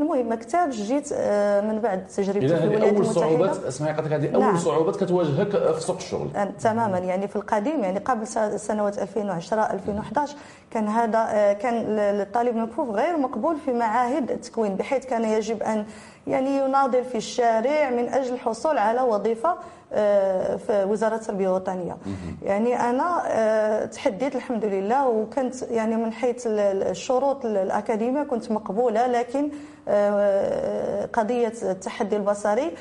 [0.00, 4.34] المهم ما كتبش جيت آه، من بعد تجربتي في الولايات أول صعوبات اسمعي قالت هذه
[4.34, 4.56] أول نعم.
[4.56, 6.28] صعوبات كتواجهك في سوق الشغل.
[6.60, 6.98] تماما.
[6.98, 10.36] يعني في القديم يعني قبل سنوات 2010 2011
[10.70, 15.84] كان هذا آه، كان الطالب المكفوف غير مقبول في معاهد التكوين بحيث كان يجب أن
[16.26, 19.56] يعني يناضل في الشارع من أجل الحصول على وظيفة
[20.56, 21.96] في وزارة التربية الوطنيه
[22.42, 29.50] يعني أنا آه، تحديت الحمد لله وكنت يعني من حيث الشروط الأكاديمية كنت مقبولة لكن
[29.88, 32.72] آه، قضية التحدي البصري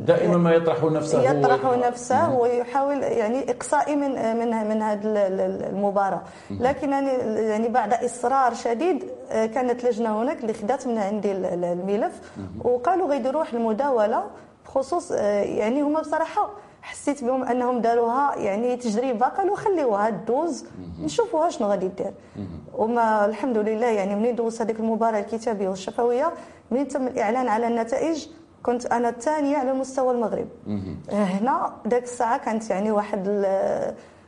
[0.00, 1.22] دائما ما يطرح نفسه.
[1.22, 6.22] يطرح نفسه ويحاول يعني إقصائي من من من هذه المباراة.
[6.50, 12.20] لكن يعني بعد إصرار شديد كانت لجنة هناك اللي خدات من عندي الملف
[12.64, 14.22] وقالوا غيديروا واحد المداولة.
[14.76, 16.50] بخصوص آه، يعني هما بصراحة
[16.82, 20.64] حسيت بهم أنهم داروها يعني تجربه قالوا خليوها دوز
[21.02, 22.12] نشوفوها شنو غادي دير.
[22.74, 26.32] وما الحمد لله يعني منين دوزت هذيك المباراة الكتابية والشفوية
[26.70, 28.26] منين تم الإعلان على النتائج
[28.62, 30.48] كنت أنا الثانية على مستوى المغرب.
[31.10, 33.28] هنا ذاك الساعة كانت يعني واحد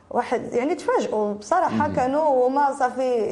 [0.09, 1.33] واحد يعني تفاجئوا.
[1.33, 3.25] بصراحة كانوا هما صافي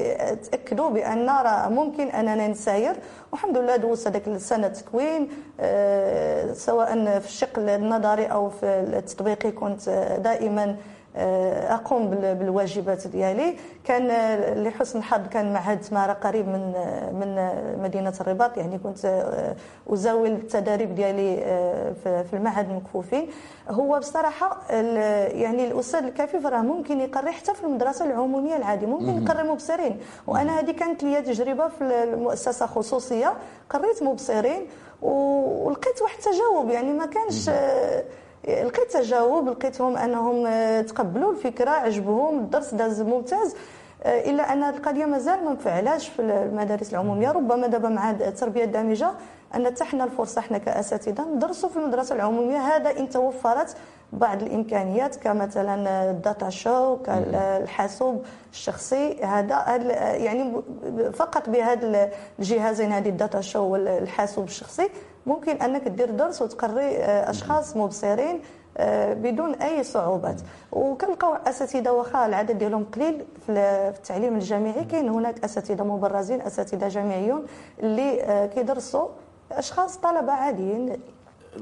[0.52, 2.96] تأكدوا بأن راه ممكن أننا نساير.
[3.32, 9.90] والحمد لله دوزت هذاك السنة تكوين أه سواء في الشق النظري أو في التطبيقي كنت
[10.24, 10.76] دائما
[11.16, 13.56] أقوم بالواجبات ديالي.
[13.84, 18.58] كان آه، لحسن الحظ كان معهد تمارا قريب من آه، من مدينة الرباط.
[18.58, 19.26] يعني كنت
[19.90, 21.36] أزاول التدريب ديالي
[22.04, 23.28] في المعهد المكفوفين
[23.70, 24.62] هو بصراحة
[25.28, 30.00] يعني الأستاذ الكفيف راه ممكن يقري حتى في المدرسة العمومية العاديه ممكن يقري مبصرين.
[30.28, 33.34] وأنا هذه كانت لي تجربة في المؤسسة خصوصية.
[33.70, 34.68] قريت مبصرين
[35.02, 36.70] ولقيت واحد التجاوب.
[36.70, 37.50] يعني ما كانش
[38.48, 43.56] لقيت تجاوب لقيتهم أنهم آه، تقبلوا الفكرة عجبهم الدرس داز ممتاز
[44.04, 47.32] آه، إلا أن القضية مازال ما مفعلاش في المدارس العمومية.
[47.32, 49.12] ربما دابا مع التربية الدامجه
[49.56, 52.58] أنت حنا الفرصة إحنا كأساتذة ندرسوا في المدرسة العمومية.
[52.58, 53.76] هذا إن توفرت
[54.14, 59.24] بعض الإمكانيات كمثلا ال data show كالحاسوب الشخصي.
[59.24, 59.76] هذا
[60.16, 60.62] يعني
[61.14, 64.90] فقط بهذا الجهازين هذه ال data show والحاسوب الشخصي
[65.26, 68.42] ممكن أنك دير درس وتقري أشخاص مبصرين
[68.78, 70.42] آه، بدون أي صعوبات.
[70.72, 74.84] وكنلقاو أساتذة واخا العدد ديالهم قليل في التعليم الجامعي.
[74.84, 77.46] كاين هناك أساتذة مبرزين أساتذة جامعيون
[77.80, 79.08] اللي آه، كيدرسوا
[79.52, 81.00] أشخاص طلبة عاديين.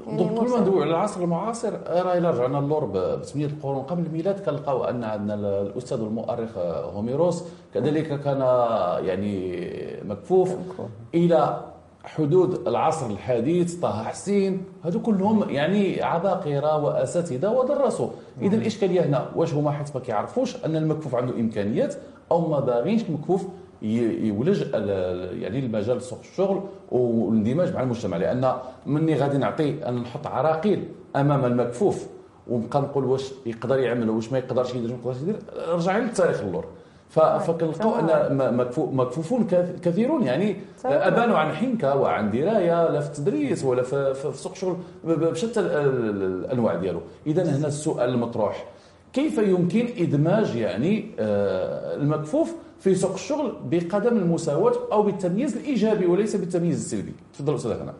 [0.07, 3.83] donc كل ما ندوي على العصر المعاصر راه إلا رجعنا اللور بثمانيه القرون.
[3.83, 6.57] قبل الميلاد كنلقاو أن عندنا الأستاذ والمؤرخ
[6.95, 8.39] هوميروس كذلك كان
[9.05, 9.65] يعني
[10.05, 10.55] مكفوف
[11.13, 11.61] إلى
[12.03, 14.63] حدود العصر الحديث طه حسين.
[14.83, 18.07] هذو كلهم يعني عباقرة وأساتذة ودرسوا.
[18.41, 21.95] إذا الإشكالية هنا واش هما؟ حيت ما كيعرفوش أن المكفوف عنده إمكانيات
[22.31, 23.45] أو ما باغينش المكفوف
[23.81, 24.61] يولج
[25.41, 28.17] يعني المجال سوق الشغل والإندماج مع المجتمع.
[28.17, 28.53] لأن
[28.85, 32.07] مني غادي نعطي أن نحط عراقيل أمام المكفوف
[32.47, 35.35] ونبقى نقول واش يقدر يعمل واش ما يقدرش يدير ما يقدرش يدير
[35.69, 36.65] رجع للتاريخ اللور.
[37.09, 39.47] فكنلقاو أن مكفوفون
[39.83, 40.23] كثيرون.
[40.23, 46.75] يعني أبانوا عن حنكة وعن دراية لا في التدريس ولا في سوق الشغل بشتى الأنواع
[46.75, 46.99] ديالو.
[47.27, 48.65] اذا هنا السؤال المطروح.
[49.13, 56.35] كيف يمكن إدماج يعني آه، المكفوف في سوق الشغل بقدم المساواة أو بالتمييز الإيجابي وليس
[56.35, 57.93] بالتمييز السلبي؟ تفضل أستاذ هنا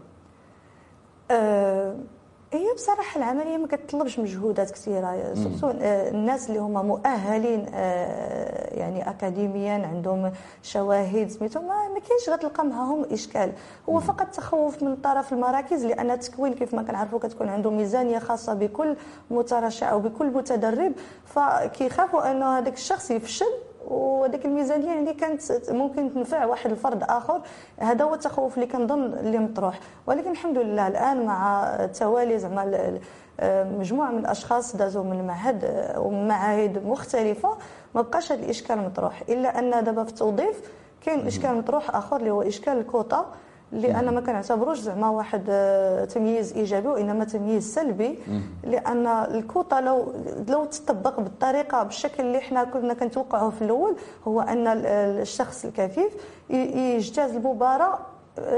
[2.54, 5.34] هي بصراحة العملية ما كتطلبش مجهودات كثيرة.
[5.34, 10.32] surtout آه، الناس اللي هما مؤهلين آه، يعني اكاديميا عندهم
[10.64, 13.52] شواهد سميتو ما, ما كاينش غتلقى معاهم إشكال.
[13.90, 18.54] هو فقط تخوف من طرف المراكز لأن التكوين كيف ما كنعرفوا كتكون عنده ميزانية خاصة
[18.54, 18.96] بكل
[19.32, 20.94] مترشح أو بكل متدرب.
[21.26, 23.52] فكيخافوا أنه هذاك الشخص يفشل
[23.88, 27.41] وديك الميزانية اللي كانت ممكن تنفع واحد الفرد آخر
[27.78, 29.80] هذا هو التخوف اللي كنظن اللي مطروح.
[30.08, 31.65] ولكن الحمد لله الآن مع
[32.00, 33.00] توالي زعما
[33.80, 37.58] مجموعة من الأشخاص دازوا من المعهد ومن معاهد مختلفة
[37.96, 39.22] ما بقاش هذا الإشكال مطروح.
[39.30, 40.72] إلا أن دابا في التوظيف
[41.06, 43.26] كاين إشكال مطروح آخر اللي هو إشكال الكوطة.
[43.74, 48.20] اللي أنا ما كنعتبروش زعما واحد آه، تمييز إيجابي وإنما تمييز سلبي.
[48.64, 50.14] لأن الكوطة لو
[50.48, 53.96] لو تطبق بالطريقة بالشكل اللي حنا كنا كنتوقعوه في الأول
[54.28, 56.14] هو أن الشخص الكفيف
[56.50, 58.00] يجتاز المباراة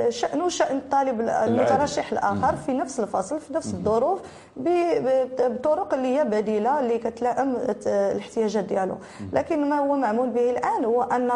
[0.09, 4.19] شأنه شأن الطالب المترشح الآخر في نفس الفصل في نفس الظروف
[4.57, 7.55] بطرق اللي هي بديلة اللي كتلائم
[7.87, 8.95] الاحتياجات ديالو.
[9.33, 11.31] لكن ما هو معمول به الآن هو أن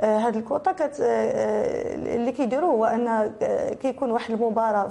[0.00, 3.08] آه، هذه الكوطة كت آه، اللي كيديروه هو أن
[3.42, 4.88] آه، كيكون واحد المباراة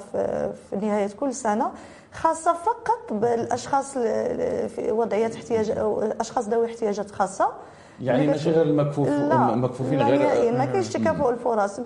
[0.70, 1.72] في نهاية كل سنة
[2.14, 5.74] خاصة فقط بالأشخاص في وضعيات احتياج
[6.20, 7.48] أشخاص ذوي احتياجات خاصة.
[8.02, 11.80] يعني ماشي غير المكفوف المكفوفين غير يعني ما كاينش تكافؤ الفرص.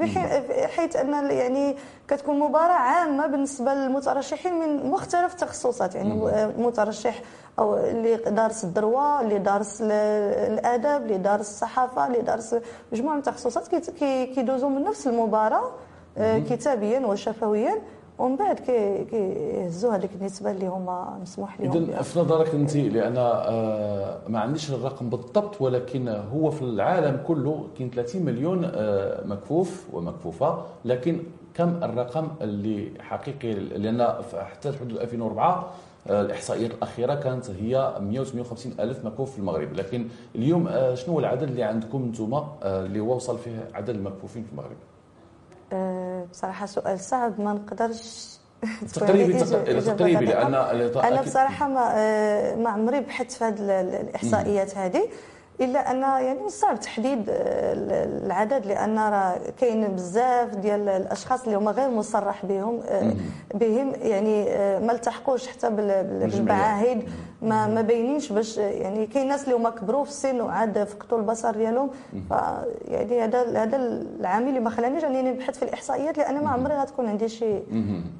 [0.75, 1.75] حيث أن يعني
[2.08, 6.13] كتكون مباراة عامة بالنسبة للمترشحين من مختلف التخصصات يعني
[6.58, 7.21] مترشح
[7.60, 12.56] أو اللي دارس الدروة اللي دارس الأدب اللي دارس الصحافة اللي دارس
[12.91, 15.71] مجموعة من التخصصات كيدوزوا من نفس المباراة
[16.17, 17.82] آه، كتابيا وشفويا.
[18.19, 24.17] ومن بعد كيهزوا هذيك النسبة اللي هما مسموح لهم اذا في نظرك أنت لأن آه،
[24.28, 30.65] ما عنديش الرقم بالضبط ولكن هو في العالم كله كاين 30 مليون آه، مكفوف ومكفوفة.
[30.86, 31.19] لكن
[31.54, 35.71] كم الرقم اللي حقيقي؟ لأن حتى حدود 2004
[36.08, 39.73] آه، الاحصائيات الأخيرة كانت هي 158 ألف مكفوف في المغرب.
[39.73, 44.78] لكن اليوم شنو هو العدد اللي عندكم أنتم اللي وصل فيه عدد المكفوفين في المغرب؟
[46.31, 48.35] بصراحة سؤال صعب ما نقدرش
[48.95, 49.33] تقريبي
[49.81, 50.53] تقريبي لأن
[50.95, 55.09] أنا بصراحة ما آه، ما عمري بحثت في هذه الإحصائيات هذه
[55.62, 57.74] إلا أن يعني من الصعب تحديد آه،
[58.26, 63.13] العدد لأن راه كاين بزاف ديال الأشخاص اللي هما غير مصرح بهم آه،
[63.54, 67.04] بهم يعني آه، ما التحقوش حتى بالمعاهد
[67.41, 71.52] ما ما باينينش باش يعني كاين ناس اللي هما كبروا في السن وعاد فقدوا البصر
[71.52, 71.89] ديالهم.
[72.88, 73.78] يعني هذا هذا
[74.20, 77.60] العامل اللي ما خلانيش أنني نبحث في الإحصائيات لأن ما عمري غتكون عندي شي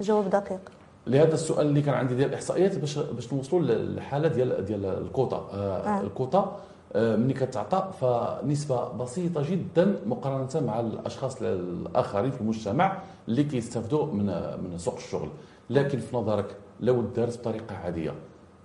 [0.02, 0.72] جواب دقيق.
[1.08, 5.50] لهذا السؤال اللي كان عندي ديال الإحصائيات باش باش نوصلوا للحالة ديال ديال الكوطة.
[5.54, 6.02] آه.
[6.02, 6.60] الكوطة.
[6.96, 14.26] ملي كتعطى فنسبة بسيطة جدا مقارنة مع الأشخاص الآخرين في المجتمع اللي كيستافدوا من
[14.64, 15.30] من سوق الشغل.
[15.70, 18.14] لكن في نظرك لو دارت بطريقة عادية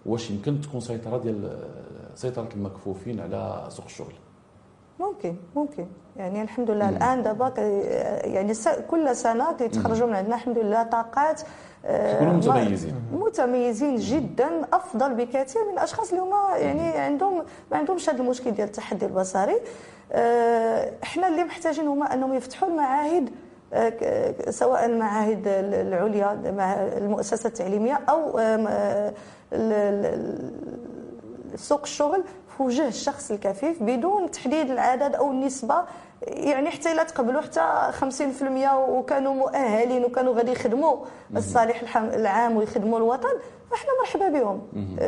[0.07, 1.59] واش يمكن تكون سيطرة ديال
[2.15, 4.13] سيطرة المكفوفين على سوق الشغل؟
[5.01, 5.87] ممكن ممكن.
[6.17, 6.97] يعني الحمد لله مم.
[6.97, 7.53] الآن دابا
[8.25, 8.53] يعني
[8.91, 11.41] كل سنة كيتخرجوا من عندنا الحمد لله طاقات
[11.85, 18.23] يكونوا متميزين متميزين جدا أفضل بكثير من الأشخاص اللي هما يعني عندهم ما عندهمش هذا
[18.23, 19.57] المشكل ديال التحدي البصري.
[20.13, 23.31] آه، إحنا اللي محتاجين هما أنهم يفتحوا المعاهد
[24.51, 28.39] سواء المعاهد العليا مع المؤسسة التعليمية أو
[31.57, 32.25] سوق الشغل
[32.61, 35.75] وجه الشخص الكفيف بدون تحديد العدد أو النسبة
[36.23, 40.97] يعني حتى إلا تقبلوا حتى 50% وكانوا مؤهلين وكانوا غادي يخدموا
[41.37, 43.29] الصالح العام ويخدموا الوطن
[43.71, 44.61] فإحنا مرحبا بهم.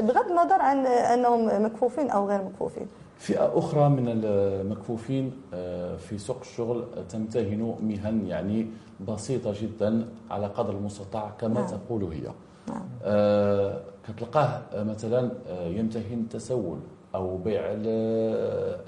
[0.06, 2.86] بغض النظر عن أنهم مكفوفين أو غير مكفوفين.
[3.18, 8.66] فئة أخرى من المكفوفين آه، في سوق الشغل تمتهن مهن يعني
[9.08, 11.66] بسيطة جدا على قدر المستطاع كما نعم.
[11.66, 12.20] تقول هي.
[12.68, 12.82] نعم.
[13.04, 16.78] آه كتلقاه مثلا آه، يمتهن التسول
[17.14, 17.62] أو بيع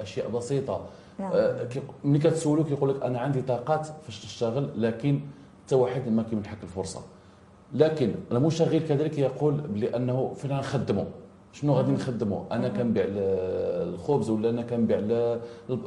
[0.00, 0.80] أشياء بسيطة.
[1.18, 1.30] نعم.
[1.34, 1.66] آه
[2.04, 5.20] ملي كتسولو كيقول لك أنا عندي طاقات فاش تشتغل لكن
[5.66, 7.00] حتى واحد ما كيمنحك الفرصة.
[7.74, 11.06] لكن المشغل كذلك يقول بأنه فين نخدمه
[11.52, 14.98] شنو غادي نخدموا أنا كنبيع الخبز ولا أنا كنبيع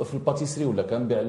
[0.04, 1.20] في الباتيسري ولا كنبيع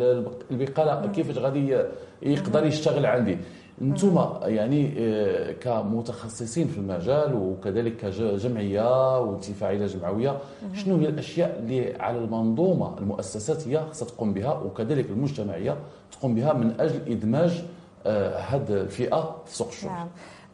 [0.51, 1.77] البقالة؟ كيفاش غادي
[2.23, 3.39] يقدر يشتغل عندي؟
[3.83, 10.39] أنتم يعني آه، كمتخصصين في المجال وكذلك كجمعية وانتفاعيه جمعوية
[10.75, 15.77] شنو هي الأشياء اللي على المنظومة المؤسسات هي خصها تقوم بها وكذلك المجتمعية
[16.13, 17.65] تقوم بها من أجل إدماج
[18.07, 20.09] هذه آه، الفئة في سوق الشغل؟ نعم.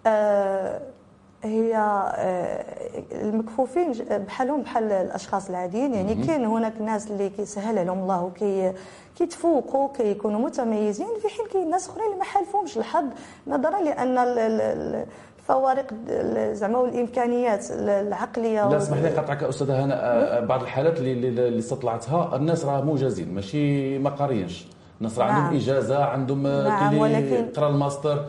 [0.06, 0.80] أه
[1.44, 2.64] هي آه،
[3.12, 8.72] المكفوفين بحالهم بحال الأشخاص العاديين يعني كاين هناك ناس اللي كيسهل لهم الله وكي
[9.18, 11.06] كيتفوقوا كيكونوا متميزين.
[11.22, 13.04] في حين كاين ناس أخرين اللي ما حالفهمش الحظ
[13.46, 14.18] نظرا لأن
[15.40, 15.94] الفوارق
[16.52, 19.94] زعما والإمكانيات العقلية لا اسمح لي قطعك أستاذة هنا
[20.38, 24.66] آه، بعض الحالات اللي اللي استطلعتها الناس راه موجزين ماشي ما قاريينش
[24.98, 25.54] الناس راه عندهم نعم.
[25.54, 28.24] إجازة عندهم آه، نعم ولكن قرا الماستر.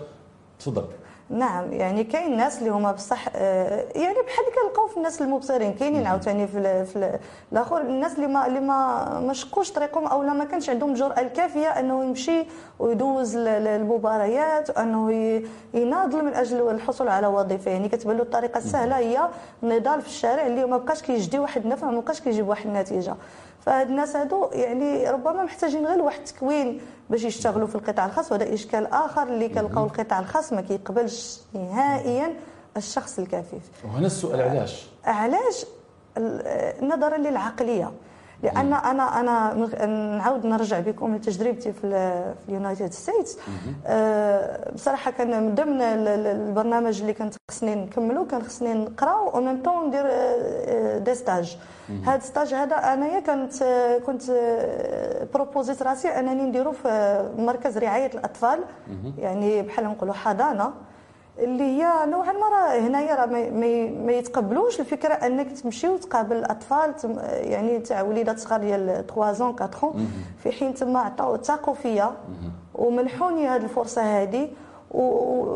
[0.59, 0.83] تفضل.
[1.29, 6.05] نعم يعني كاين ناس اللي هما بصح آه، يعني بحال كنلقاو في الناس المبصرين كاينين
[6.07, 7.19] عاوتاني في, في
[7.51, 11.19] الآخر الناس اللي ما اللي ما ما شقوش طريقهم أو لا ما كانش عندهم الجرأه
[11.19, 12.45] الكافية أنه يمشي
[12.79, 15.11] ويدوز المباريات وانه
[15.73, 17.71] يناضل من أجل الحصول على وظيفة.
[17.71, 19.29] يعني كتبان له الطريقة السهلة هي
[19.63, 23.15] النضال في الشارع اللي ما بقاش كيجدي واحد النفع ما بقاش كيجيب واحد النتيجة.
[23.65, 28.53] فهاد الناس هادو يعني ربما محتاجين غير واحد التكوين باش يشتغلوا في القطاع الخاص وهذا
[28.53, 32.33] إشكال آخر اللي كنلقاو القطاع الخاص ما كيقبلش نهائيا
[32.77, 35.65] الشخص الكفيف وهنا السؤال علاش؟ علاش؟
[36.81, 37.91] نظرا للعقلية.
[38.43, 39.53] لأن أنا أنا
[40.17, 41.81] نعاود نرجع بكم لتجربتي في
[42.33, 43.37] في ال United States.
[43.85, 49.63] أه بصراحة كان من ضمن البرنامج اللي كنت خصني نكملو كان خصني نقرا و même
[49.63, 50.05] temps ندير
[50.99, 51.57] des stages
[52.05, 53.63] هذا stage هذا أنايا كنت
[54.05, 54.23] كنت
[55.33, 58.59] بروبوزيت راسي أنني نديرو في مركز رعاية الأطفال.
[59.17, 60.73] يعني بحال نقولوا حضانة.
[61.39, 63.25] اللي هي نوعا ما راه هنايا راه
[64.05, 66.93] ما يتقبلوش الفكرة أنك تمشي وتقابل الأطفال.
[67.23, 70.07] يعني تاع وليدات صغار ديال 3 اون 4 اون
[70.43, 72.11] في حين تما عطاو تاقوا فيا
[72.75, 74.49] ومنحوني هذه الفرصة هذه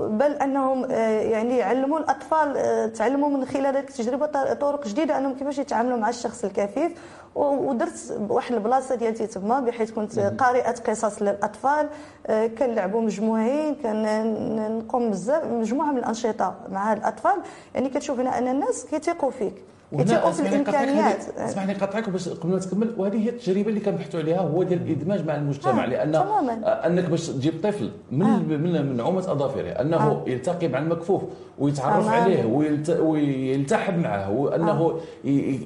[0.10, 5.18] بل أنهم آه، يعني يعلموا الأطفال آه، تعلموا من خلال هذه التجربة طرق جديدة.
[5.18, 6.92] أنهم كيفاش يتعاملوا مع الشخص الكفيف.
[7.40, 11.90] ودرت واحد البلاصة ديالتي تما بحيث كنت قارئة قصص للأطفال
[12.28, 17.42] آه، كنلعبوا مجموعين كنقوم بزاف مجموعة من الأنشطة مع الأطفال
[17.76, 19.54] يعني كتشوف هنا أن الناس كيثيقوا فيك
[19.98, 24.20] كيثيقوا في الإمكانيات اسمح لي قطعك باش قبل ما تكمل وهذه هي التجربة اللي كنبحثوا
[24.20, 26.88] عليها هو ديال الإدماج مع المجتمع آه لأن تماما.
[26.88, 28.38] أنك باش تجيب طفل من آه.
[28.38, 30.24] من نعومه أظافره أنه آه.
[30.28, 31.22] يلتقي مع المكفوف
[31.60, 32.12] ويتعرف آه.
[32.12, 32.90] عليه ويلت...
[32.90, 35.00] ويلتحب معه وأنه آه.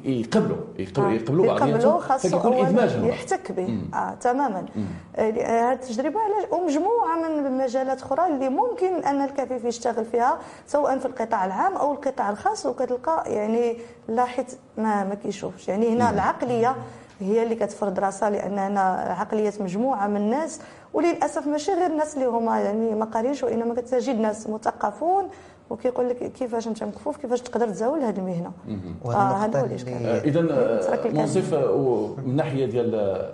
[0.06, 1.63] يقبله يقبلوا آه.
[1.68, 3.82] يقبلوا بعضياتهم فكيكون إدماج يحتك به.
[3.94, 4.66] آه تماما.
[5.16, 11.00] آه، هذه التجربة علاش ومجموعة من المجالات أخرى اللي ممكن أن الكفيف يشتغل فيها سواء
[11.00, 14.46] في القطاع العام أو القطاع الخاص وكتلقى يعني لاحظ
[14.78, 15.68] ما ما كيشوفش.
[15.68, 16.76] يعني هنا العقلية
[17.20, 20.60] هي اللي كتفرض راسها لأن هنا عقلية مجموعة من الناس
[20.94, 25.30] وللأسف ماشي غير الناس اللي هما يعني ما قارينش وإنما كتجد ناس مثقفون
[25.70, 28.52] وكيقول لك كيفاش انت مكفوف كيفاش تقدر تزاول هذه المهنة.
[29.16, 30.06] هذا هو الإشكال.
[30.06, 30.42] اذا
[31.14, 31.54] منصف
[32.26, 33.30] من ناحية ديال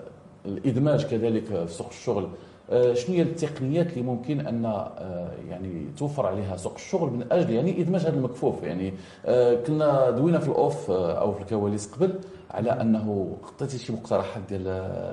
[0.45, 2.29] الإدماج كذلك في سوق الشغل.
[2.71, 7.49] آه، شنو هي التقنيات اللي ممكن أن آه، يعني توفر عليها سوق الشغل من أجل
[7.49, 8.93] يعني إدماج هذا المكفوف؟ يعني
[9.25, 12.19] آه، كنا دوينا في الأوف أو في الكواليس قبل
[12.51, 14.67] على أنه عطيتي شي مقترحات ديال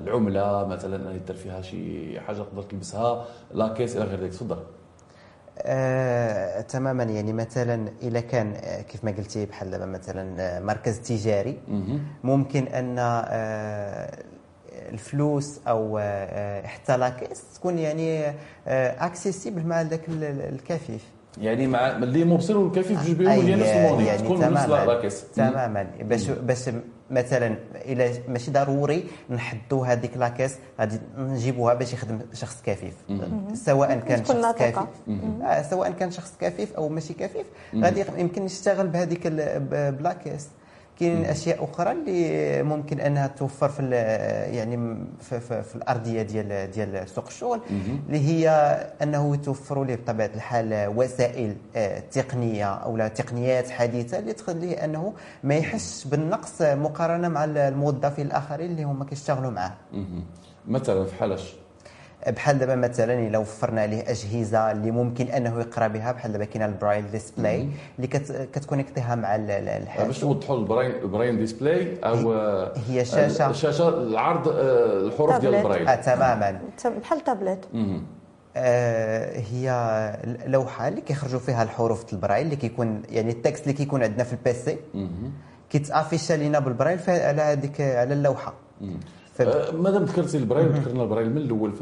[0.04, 4.32] العملة مثلا يدير فيها شي حاجة تقدر تلبسها لاكيس إلى غير ذلك.
[4.32, 4.56] تفضل.
[5.58, 7.04] آه، تماما.
[7.04, 8.52] يعني مثلا إذا كان
[8.88, 11.58] كيف ما قلتي بحال مثلا مركز تجاري
[12.24, 12.98] ممكن أن
[14.92, 18.34] الفلوس أو آه، حتى la caisse تكون يعني
[18.66, 21.04] accessible آه، مع ذاك الكفيف.
[21.40, 25.24] يعني مع اللي مبصر والكفيف جوج بهم هي نفس المواضيع يعني تكون نفس la caisse
[25.34, 25.86] تماما.
[26.02, 26.70] باش باش
[27.10, 32.94] مثلا إلى ماشي ضروري نحدوا هذيك la caisse غادي نجيبوها باش يخدم شخص كفيف
[33.54, 34.70] سواء كان شخص ناطقة.
[34.70, 34.88] كفيف
[35.42, 37.46] آه سواء كان شخص كفيف أو ماشي كفيف
[37.76, 40.48] غادي يمكن يشتغل بهذيك ال- ب- بلاكيس.
[41.00, 43.82] كاين أشياء أخرى اللي ممكن أنها توفر في
[44.52, 47.60] يعني في, في, في الأرضية ديال ديال سوق الشغل
[48.06, 48.48] اللي هي
[49.02, 55.12] أنه يتوفروا ليه بطبيعة الحال وسائل آه، تقنية أو لا تقنيات حديثة اللي تخليه أنه
[55.44, 59.72] ما يحسش بالنقص مقارنة مع الموظفين الآخرين اللي هما كيشتغلوا معاه.
[60.68, 61.54] مثلا في حالش
[62.28, 66.62] بحال دابا مثلا الا وفرنا عليه أجهزة اللي ممكن أنه يقرأ بها بحال دابا كاين
[66.62, 71.38] ال Braille display اللي كت كتكونيكتيها مع ال- ال- باش نوضحوا ال Braille ال Braille
[71.38, 72.32] display أو
[72.88, 73.50] هي شاشة.
[73.50, 75.54] الشاشة العرض آه، الحروف ديال.
[75.54, 77.64] البرايل آه تماما بحال تابلت.
[78.56, 79.70] آه هي
[80.46, 84.32] لوحة اللي كيخرجوا فيها الحروف البرايل اللي كيكون يعني ال texte اللي كيكون عندنا في
[84.32, 84.76] ال PC.
[85.70, 88.54] كيتافيشا لينا بالبرايل في- على هذيك على اللوحة
[89.72, 91.72] مادام ذكرتي البرايل ذكرنا البرايل من الأول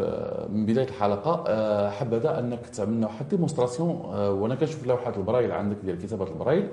[0.52, 1.44] من بداية الحلقة.
[1.48, 6.68] آه، حبذا أنك تعملنا واحد démonstration آه، وأنا كنشوف لوحات البرايل عندك ديال كتابة البرايل.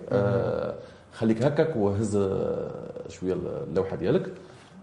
[1.13, 2.29] خليك هكاك وهز
[3.09, 3.33] شوية
[3.67, 4.33] اللوحة ديالك.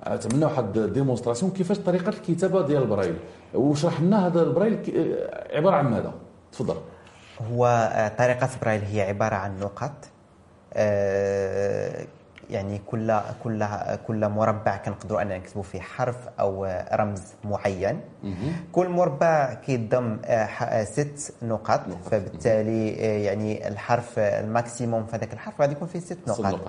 [0.04, 3.16] تعملنا واحد démonstration كيفاش طريقة الكتابة ديال البرايل؟
[3.54, 4.78] وشرح لنا هذا البرايل
[5.52, 6.12] عبارة عن ماذا؟
[6.52, 6.76] تفضل.
[7.52, 9.92] هو آه، طريقة برايل هي عبارة عن نقط
[12.50, 13.66] يعني كل كل
[14.06, 18.00] كل مربع كنقدروا أننا نكتبوا فيه حرف أو رمز معين.
[18.72, 21.80] كل مربع كيضم آه، آه، ست نقط
[22.10, 26.60] فبالتالي آه، يعني الحرف ال maximum في هذاك الحرف غادي يكون فيه ست نقط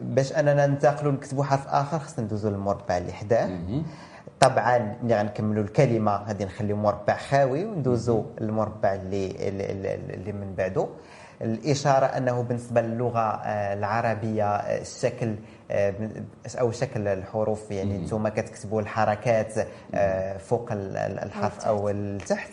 [0.00, 3.46] باش أننا ننتقلوا نكتبوا حرف آخر خصنا ندوزوا للمربع اللي حداه.
[4.40, 9.34] طبعا ملي غنكملوا الكلمة غادي نخليو مربع خاوي وندوزوا للمربع اللي,
[10.14, 10.86] اللي من بعده
[11.42, 15.34] الإشارة أنه بالنسبة للغة آه، العربية آه، الشكل
[15.70, 15.94] آه،
[16.60, 19.54] أو شكل الحروف يعني أنتم كتكتبوا الحركات
[20.38, 22.50] فوق ال- ال- الحرف أو التحت.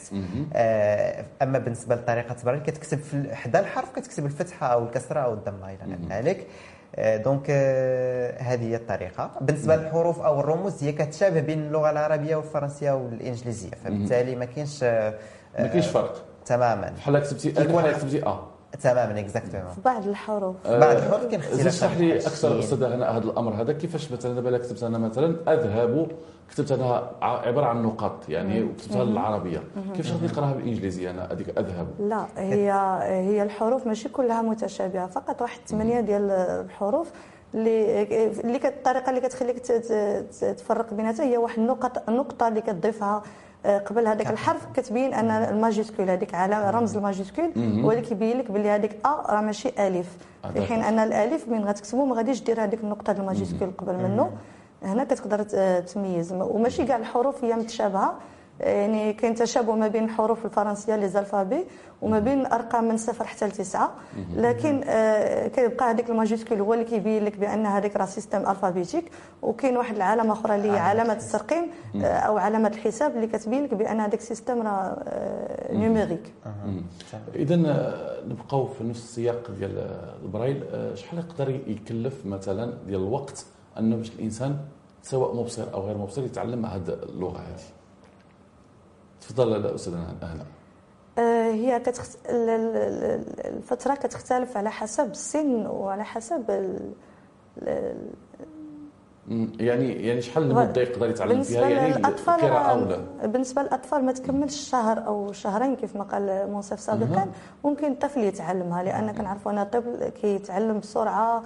[0.54, 5.70] آه، أما بالنسبة لطريقة برايل كتكتب في حدا الحرف كتكتب الفتحة أو الكسرة أو الضمة
[5.70, 6.48] إلى غير ذلك.
[7.24, 7.50] donc
[8.42, 9.32] هذه هي الطريقة.
[9.42, 15.68] بالنسبة للحروف أو الرموز هي كتشابه بين اللغة العربية والفرنسية والإنجليزية فبالتالي ما كاينش ما
[15.68, 16.26] كاينش فرق.
[16.46, 16.90] تماما.
[16.98, 18.48] بحال كتبتي بحال كتبتي آ.
[18.84, 20.56] تماما exactement في بعض الحروف.
[20.68, 22.60] بعض الحروف كاين زيد اختلاف اشرح لي أكثر.
[22.60, 23.54] أستاذ هنا هذا الأمر.
[23.62, 26.08] هذا كيفاش مثلا دابا كتبت أنا مثلا أذهب
[26.52, 29.64] كتبت أنا عبارة عن نقاط يعني وكتبتها بالعربيه
[29.96, 32.72] كيفاش غادي نقراها بالانجليزيه أنا هذيك أذهب؟ لا هي
[33.04, 35.08] هي الحروف ماشي كلها متشابهة.
[35.08, 37.12] فقط واحد ثمانيه ديال الحروف
[37.54, 38.04] اللي
[38.44, 43.24] اللي الطريقة اللي كتخليك ت- ت- تفرق بيناتها هي واحد النقط النقطة اللي كتضيفها
[43.68, 48.52] قبل هذاك الحرف كتبين أن ال majuscule هذيك علامه رمز ال majuscule اللي كيبين لك
[48.52, 50.18] بلي هذيك A راه ماشي ألف.
[50.46, 53.94] آه، في حين أن الألف من غتكتبو ما غاديش دير هذيك النقطة ال majuscule قبل
[53.96, 54.32] منه.
[54.84, 55.44] هنا كتقدر
[55.80, 56.34] تميز.
[56.34, 58.14] وماشي كاع الحروف هي متشابهة.
[58.60, 61.66] يعني كاين تشابه ما بين الحروف الفرنسية les alphabets
[62.02, 63.92] وما بين الارقام من صفر حتى لتسعة.
[64.36, 69.12] لكن آه، كيبقى هذيك ال majuscule هو اللي كيبين لك بأن هذيك راه système alphabétique
[69.42, 73.74] وكاين واحد العلامه أخرى اللي هي علامة الترقيم آه، أو علامة الحساب اللي كتبين لك
[73.74, 74.70] بأن هذاك système راه
[75.08, 76.34] آه، numérique
[77.36, 77.56] اذا
[78.28, 80.64] نبقاو في نفس السياق ديال آه، البرايل.
[80.74, 83.46] آه، شحال يقدر يكلف مثلا ديال الوقت
[83.80, 84.58] أنه باش الإنسان
[85.04, 87.77] سواء مبصر أو غير مبصر يتعلم هذه اللغة هذه
[89.28, 90.46] تفضل أستاذ هنا
[91.18, 92.18] آه، هي كتخت...
[92.30, 96.80] ال- ال- ال- الفترة كتختلف على حسب السن وعلى حسب ال...
[99.60, 104.12] يعني يعني شحال المدة يقدر يتعلم بالنسبة فيها يعني للأطفال لا راه- بالنسبة للأطفال ما
[104.12, 107.28] تكملش شهر أو شهرين كيف ما قال منصف سابقا.
[107.64, 111.44] ممكن الطفل يتعلمها لأن كنعرفوا أن الطفل كيتعلم بسرعة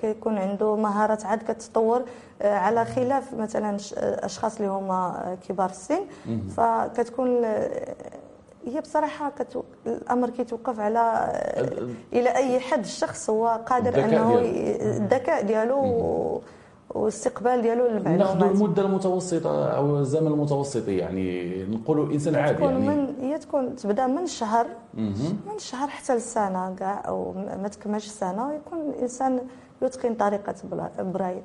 [0.00, 2.02] كيكون عنده مهارات عاد كتطور
[2.42, 6.00] آه، على خلاف مثلا ش- أشخاص اللي هما كبار السن.
[6.56, 7.94] فكتكون آه،
[8.66, 9.62] هي بصراحة كتو...
[9.86, 12.78] الأمر كيتوقف على آه، إلى أي حد.
[12.78, 16.42] الشخص هو قادر الذكاء أنه ديالو.
[16.96, 22.88] الذكاء ديالو ديالو ناخذ للمعلومات المدة المتوسطة أو الزمن المتوسط يعني نقولوا إنسان عادي يعني.
[22.88, 27.32] من هي تكون تبدأ من شهر من شهر حتى لسنة كاع أو
[27.62, 29.40] ما تكملش سنة يكون الانسان
[29.82, 30.54] يتقن طريقة
[30.98, 31.42] برايل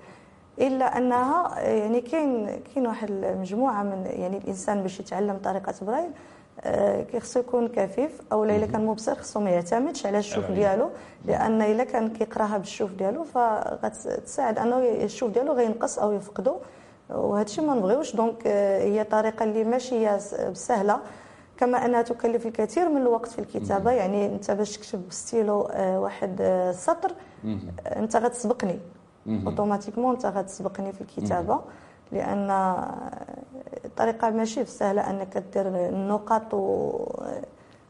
[0.60, 6.10] إلا أنها يعني كاين كاين واحد المجموعة من يعني الإنسان باش يتعلم طريقة برايل
[7.12, 10.51] كيخصو يكون كفيف أو إلا كان مبصر خصو ما يعتمدش على الشوف.
[10.51, 10.89] ديالو
[11.26, 16.56] لأن إلا كان كيقراها بالشوف ديالو فغتساعد أنه الشوف ديالو غينقص أو يفقدو
[17.10, 18.16] وهذا الشيء ما نبغيوش.
[18.16, 20.20] donc آه، هي طريقة اللي ماشي
[20.53, 20.99] سهلة.
[21.58, 23.91] كما أنها تكلف الكثير من الوقت في الكتابة.
[23.91, 27.12] يعني أنت باش تكتب بستيلو آه، واحد آه، سطر
[27.86, 28.80] أنت غتسبقني.
[29.45, 31.60] automatiquement أنت غتسبقني في الكتابة.
[32.12, 32.51] لأن
[33.86, 36.91] الطريقة ماشي سهله أنك دير النقاط و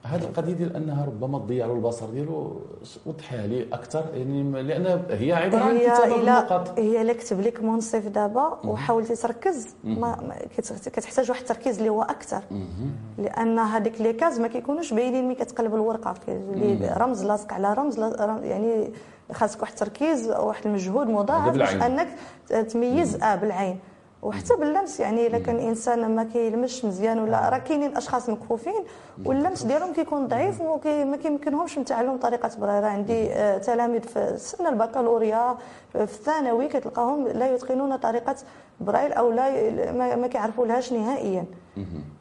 [0.03, 2.61] هذه القضية ديال أنها ربما تضيع له البصر ديالو
[3.05, 6.79] وضحيها لي أكثر يعني لأن هي عبارة عن كتابة بالنقاط.
[6.79, 10.35] هي الا كتب لك منصف دابا وحاولتي تركز ما
[10.85, 12.41] كتحتاج واحد التركيز اللي هو أكثر.
[13.17, 17.99] لأن هذيك لي كاز ما كيكونوش باينين ملي كتقلب الورقة كيولي رمز لاصق على رمز
[18.43, 18.91] يعني
[19.31, 22.07] خاصك واحد التركيز واحد المجهود مضاعف باش أنك
[22.69, 23.79] تميز آه بالعين.
[24.21, 28.83] وحتى باللمس يعني إلا كان الانسان ما كيلمش مزيان ولا راه كاينين اشخاص مكفوفين
[29.25, 34.67] واللمس ديالهم كيكون ضعيف وما كيمكنهمش من تعلم طريقه برايل عندي آه، تلاميذ في سن
[34.67, 35.57] البكالوريا
[35.93, 38.35] في الثانوي كتلقاهم لا يتقنون طريقة
[38.81, 41.45] برايل أو لا ما كيعرفوا لهاش نهائيا.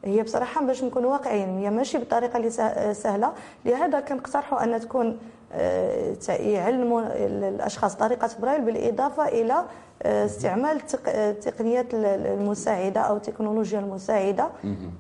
[0.05, 2.51] هي بصراحة باش نكون واقعيين هي ماشي بالطريقة اللي
[2.95, 3.33] سهلة.
[3.65, 5.19] لهذا كنقترحوا أن تكون
[5.53, 9.65] آه، يعلموا الأشخاص طريقة برايل بالإضافة إلى آه،
[10.03, 14.49] استعمال التقنيات المساعدة أو التكنولوجيا المساعدة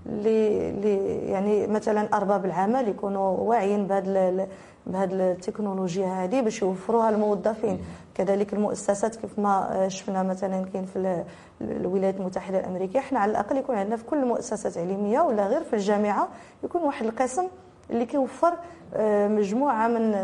[0.06, 4.46] اللي يعني مثلا أرباب العمل يكونوا واعيين بهذا
[4.86, 7.78] بهذه التكنولوجيا هذه باش يوفروها للموظفين
[8.14, 11.24] كذلك المؤسسات كيف ما شفنا مثلا كاين في
[11.60, 15.72] الولايات المتحدة الأمريكية إحنا على الأقل يكون عندنا في كل المؤسسات العلميه ولا غير في
[15.72, 16.28] الجامعة
[16.64, 17.44] يكون واحد القسم
[17.90, 18.54] اللي كيوفر
[18.94, 20.14] آه، مجموعة من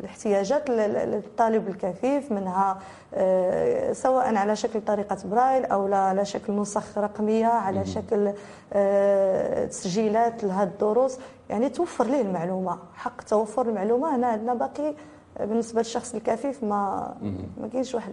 [0.00, 2.78] الاحتياجات للطالب الكفيف منها
[3.14, 8.32] آه، سواء على شكل طريقة برايل أو على شكل نسخ رقمية على شكل
[8.72, 11.18] آه، تسجيلات لهذه الدروس.
[11.50, 14.16] يعني توفر ليه المعلومة حق توفر المعلومة.
[14.16, 14.94] هنا عندنا باقي
[15.40, 17.14] بالنسبة للشخص الكفيف ما
[17.60, 18.12] ما كاينش واحد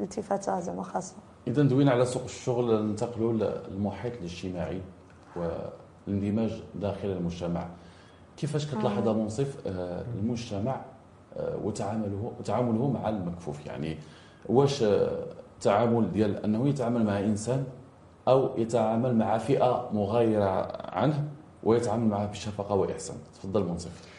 [0.00, 1.14] الالتفاتة زعما خاصة.
[1.46, 4.80] اذا دوينا على سوق الشغل ننتقلوا للمحيط الاجتماعي
[6.06, 7.68] والاندماج داخل المجتمع.
[8.36, 9.12] كيفاش كتلاحظ آه.
[9.12, 10.80] منصف آه، المجتمع
[11.36, 13.98] آه، وتعامله وتعامله مع المكفوف؟ يعني
[14.48, 14.84] واش
[15.60, 17.64] تعامل ديال أنه يتعامل مع إنسان
[18.28, 21.24] أو يتعامل مع فئة مغايرة عنه
[21.62, 24.12] ويتعامل معها بشفقة وإحسان؟ تفضل منصف.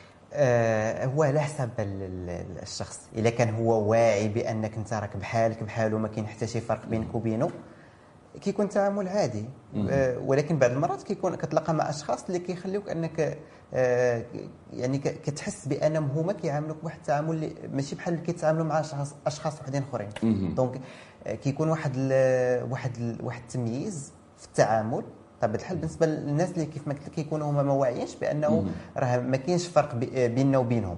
[1.04, 3.10] هو على حسب الشخص.
[3.16, 7.16] إذا كان هو واعي بأنك أنت راك بحالك بحاله ما كاين حتى شي فرق بينك
[7.16, 7.52] وبينه
[8.42, 9.46] كيكون تعامل عادي.
[9.90, 13.38] آه ولكن بعض المرات كيكون كتلاقى مع أشخاص اللي كيخليوك أنك
[13.74, 14.26] آه
[14.74, 19.62] يعني كتحس بأنهم هما كيعاملوك بواحد التعامل اللي ماشي بحال اللي كيتعاملوا مع اشخاص أشخاص
[19.62, 20.10] وحدين أخرين.
[20.56, 20.82] دونك
[21.28, 25.04] آه كيكون واحد ال واحد ال واحد التمييز في التعامل.
[25.42, 28.66] طبيعة الحال بالنسبة للناس اللي كيف ما قلت لك كيكونوا هما ما واعيينش بأنه
[28.98, 30.98] راه ما كاينش فرق بيننا وبينهم.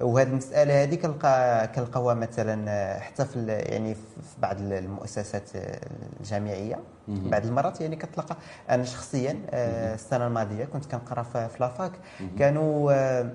[0.00, 4.00] وهذه المسألة هذه كنلقى كنلقاوها مثلا حتى في يعني في
[4.42, 5.50] بعض المؤسسات
[6.20, 6.78] الجامعية.
[7.08, 8.36] بعض المرات يعني كتلقى
[8.70, 11.92] أنا شخصيا آه، السنة الماضية كنت كنقرأ في la fac.
[12.38, 13.30] كانوا آه،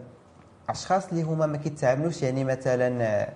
[0.70, 3.34] أشخاص اللي هما ما كيتعاملوش يعني مثلا آه،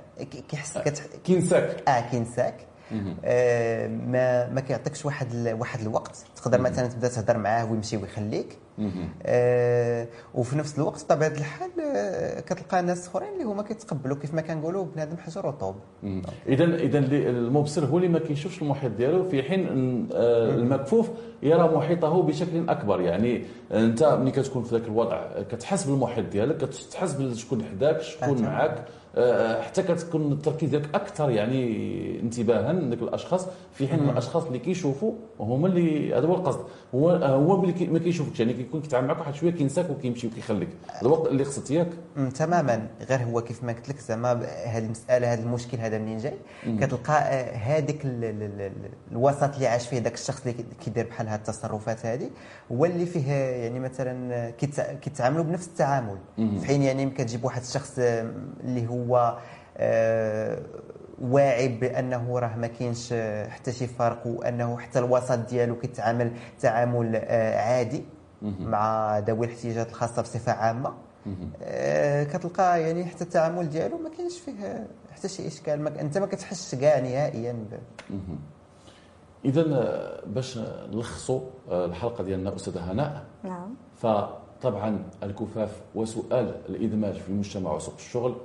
[0.50, 0.78] كيحس
[1.24, 1.90] كينساك.
[1.90, 2.56] آه كينساك.
[3.26, 6.18] آه ما ما كيعطيكش واحد واحد الوقت.
[6.36, 8.58] تقدر مثلا تبدأ تهضر معاه ويمشي ويخليك.
[9.26, 14.42] آه وفي نفس الوقت بطبيعة الحال آه كتلقى ناس أخرين اللي هما كيتقبلوا كيف ما
[14.42, 15.76] كنقولوا بنادم حجر وطوب.
[16.48, 19.68] اذا اذا المبصر هو اللي ما كيشوفش المحيط ديالو في حين
[20.14, 21.10] آه المكفوف
[21.44, 23.02] يرى محيطه بشكل أكبر.
[23.02, 28.86] يعني أنت ملي كتكون في ذاك الوضع كتحس بالمحيط ديالك كتحس بشكون حداك شكون معاك.
[29.62, 35.68] حتى كتكون التركيز ديالك أكثر يعني انتباها لذوك الأشخاص في حين الأشخاص اللي كيشوفوا هما
[35.68, 36.60] اللي هذا هو القصد.
[36.96, 40.70] هو هو اللي ما كيشوفكش يعني كيكون كيتعامل معك واحد شوية كينساك وكيمشي وكيخليك.
[40.88, 41.90] هذا هو اللي قصدت ياك
[42.36, 42.88] تماما.
[43.10, 44.32] غير هو كيف ما قلت لك زعما
[44.66, 46.34] هذه المسألة هذا المشكل هذا منين جاي؟
[46.66, 48.02] كتلقى آه، هذيك
[49.12, 52.30] الوسط اللي عاش فيه ذاك الشخص اللي كيدير بحال هذه التصرفات هذه
[52.72, 54.50] هو اللي فيه يعني مثلا
[55.02, 56.18] كيتعاملوا بنفس التعامل.
[56.36, 58.32] في حين يعني كتجيب واحد الشخص آه،
[58.64, 59.03] اللي هو
[59.78, 60.62] آه،
[61.22, 63.14] واعي بأنه راه ما كاينش
[63.50, 67.16] حتى شي فرق وأنه حتى الوسط ديالو كيتعامل تعامل
[67.56, 68.04] عادي
[68.42, 70.94] مع ذوي الاحتياجات الخاصة بصفة عامة.
[72.24, 75.82] كتلقى يعني حتى التعامل ديالو ما كاينش فيه حتى شي إشكال.
[75.82, 77.66] ما أنت ما كتحسش كاع نهائيا
[79.46, 79.64] اذا
[80.26, 80.60] باش
[80.92, 83.24] نلخصوا آه، الحلقة ديالنا أستاذة هناء.
[83.44, 83.76] نعم.
[83.96, 88.36] فطبعا الكفاف وسؤال الإدماج في المجتمع وسوق الشغل.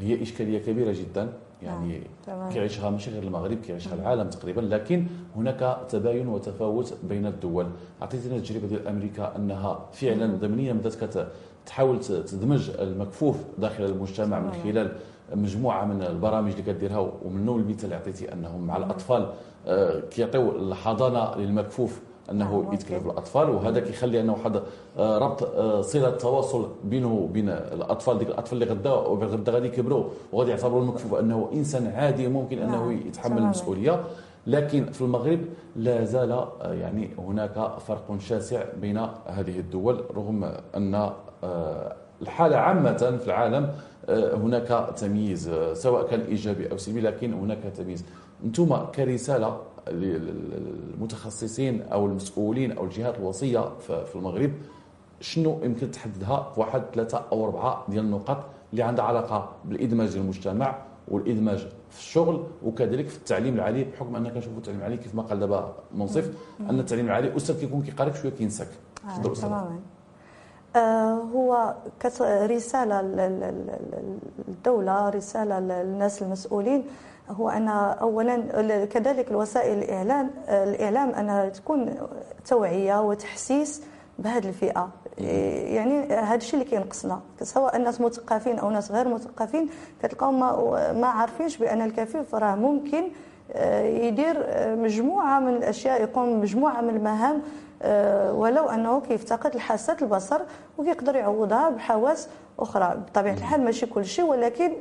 [0.00, 1.32] هي إشكالية كبيرة جدا.
[1.62, 2.52] يعني نعم.
[2.52, 7.66] كيعيشها ماشي غير المغرب كيعيشها العالم تقريبا لكن هناك تباين وتفاوت بين الدول.
[8.02, 11.28] اعطيتنا التجربة ديال أمريكا أنها فعلا ضمنيا بدأت
[11.66, 14.92] تحاول تدمج المكفوف داخل المجتمع من خلال
[15.34, 19.32] مجموعة من البرامج اللي كديرها ومنهم المثال اللي عطيتي أنهم مع الأطفال
[19.66, 22.00] آه، كيعطيو الحضانة للمكفوف.
[22.30, 23.06] أنه آه، يتكلف.
[23.06, 24.62] الاطفال وهذا كيخلي أنه واحد
[24.98, 30.04] آه، ربط آه، صلة تواصل بينه وبين الأطفال ديك الأطفال اللي غدا غدا غادي يكبروا
[30.32, 33.38] وغادي يعتبروا المكفوف أنه إنسان عادي ممكن أنه نعم، يتحمل.
[33.38, 34.00] المسؤولية
[34.46, 35.40] لكن في المغرب
[35.76, 41.10] لا زال آه، يعني هناك فرق شاسع بين هذه الدول رغم أن
[42.22, 43.72] الحالة عامة في العالم
[44.44, 48.04] هناك تمييز سواء كان إيجابي أو سلبي لكن هناك تمييز
[48.44, 49.56] أنتم كرسالة
[49.90, 54.50] للمتخصصين أو المسؤولين أو الجهات الوصية في المغرب
[55.20, 60.78] شنو يمكن تحددها؟ في واحد ثلاثة أو أربعة ديال النقط اللي عندها علاقة بالإدماج المجتمع
[61.08, 61.58] والإدماج
[61.90, 65.74] في الشغل وكذلك في التعليم العالي بحكم أننا كنشوفوا التعليم العالي كيف ما قال دابا
[65.94, 66.30] منصف
[66.60, 68.68] أن التعليم العالي أستاذ كيكون كيقاريك شوية كينساك
[69.08, 69.48] تفضل آه أستاذ.
[69.48, 69.78] تماما.
[70.76, 74.18] آه هو كت- رسالة ل- ل- ل-
[74.48, 76.84] للدولة رسالة للناس المسؤولين
[77.30, 81.94] هو أن أولا كذلك الوسائل الإعلام الإعلام أنها تكون
[82.46, 83.82] توعية وتحسيس
[84.18, 84.90] بهذه الفئة.
[85.18, 87.20] يعني هذا الشيء اللي كينقصنا.
[87.42, 89.68] سواء الناس مثقفين أو ناس غير مثقفين
[90.02, 93.04] كتلقاهم ما, ما عارفينش بأن الكفيف راه ممكن
[93.52, 97.42] آه، يدير آه، مجموعة من الأشياء يقوم بمجموعة من المهام
[97.82, 100.40] آه، ولو أنه كيفتقد لحاسه البصر
[100.78, 103.02] وكيقدر يعوضها بحواس أخرى.
[103.06, 104.72] بطبيعة الحال ماشي كل شيء ولكن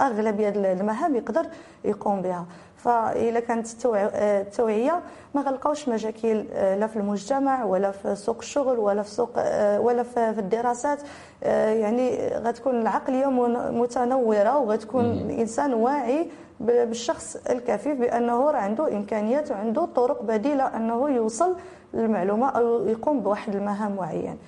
[0.00, 1.46] أغلبية المهام يقدر
[1.84, 2.44] يقوم بها.
[2.76, 5.00] فإذا كانت آه، التوعية
[5.34, 9.80] ما غنلقاوش مشاكل آه، لا في المجتمع ولا في سوق الشغل ولا في سوق آه،
[9.80, 10.98] ولا في الدراسات.
[11.42, 16.30] يعني غتكون العقليه من- متنورة وغتكون الإنسان واعي
[16.60, 21.56] بالشخص الكفيف بأنه راه عنده إمكانيات وعنده طرق بديلة أنه يوصل
[21.94, 24.38] للمعلومة أو يقوم بواحد المهام معين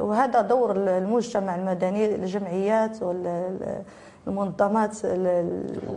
[0.00, 3.84] وهذا دور المجتمع المدني الجمعيات والمنظمات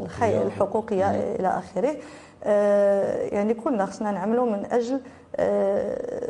[0.04, 1.10] الخي- الحقوقية.
[1.36, 1.96] إلى آخره.
[2.44, 5.02] آه، يعني كلنا خصنا نعملوا من أجل
[5.36, 6.24] آه،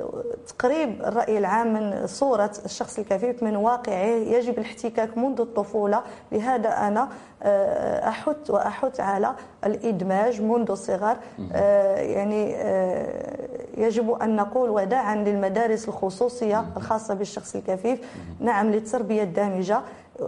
[0.47, 6.01] تقريب الرأي العام من صورة الشخص الكفيف من واقعه يجب الاحتكاك منذ الطفولة.
[6.31, 7.09] لهذا أنا
[7.43, 9.35] آه، أحث وأحث على
[9.65, 11.17] الإدماج منذ الصغر.
[11.95, 12.55] يعني
[13.77, 17.99] يجب أن نقول وداعا للمدارس الخصوصية الخاصة بالشخص الكفيف.
[18.39, 19.81] نعم للتربية الدامجة.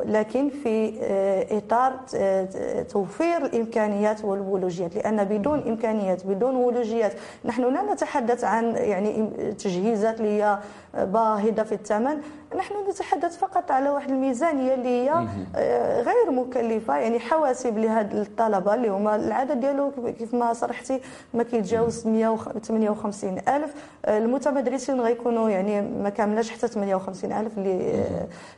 [0.06, 7.14] لكن في آه، إطار آه، توفير الإمكانيات والولوجيات لأن بدون إمكانيات بدون ولوجيات
[7.46, 9.30] نحن لا نتحدث عن يعني
[9.60, 10.60] تجهيزات اللي هي
[10.94, 12.22] باهظة في الثمن.
[12.56, 18.74] نحن نتحدث فقط على واحد الميزانيه اللي هي آه، غير مكلفة يعني حواسب لهاد الطلبة
[18.74, 20.99] اللي هما العدد ديالو كيف ما صرحتي
[21.34, 23.74] ما كيتجاوز 158 ألف.
[24.06, 28.04] آه، المتمدرسين غيكونوا يعني ما كاملاش حتى 58 ألف اللي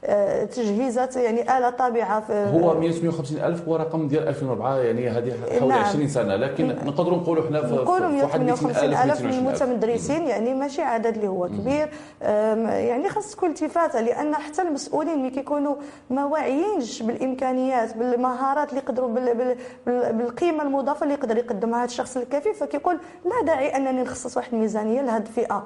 [0.05, 5.33] آه، تجهيزات يعني آلة طابعة في هو 158 ألف هو رقم ديال 2004 يعني هذه
[5.59, 5.83] حوالي نعم.
[5.83, 9.61] 20 سنة لكن نقدروا نقولوا حنا في نقولوا واحد 158 200,000 ألف 220,000.
[9.61, 11.89] المتمدرسين يعني ماشي عدد اللي هو كبير.
[12.21, 13.53] يعني خاص تكون
[13.85, 15.75] التفاته لأن حتى المسؤولين ملي كيكونوا
[16.09, 21.85] ما واعيينش بالإمكانيات بالمهارات اللي يقدروا بال- بال- بال- بالقيمة المضافة اللي يقدر يقدمها هذا
[21.85, 25.63] الشخص الكفيف فكيقول لا داعي أنني نخصص واحد الميزانية لهذه الفئة.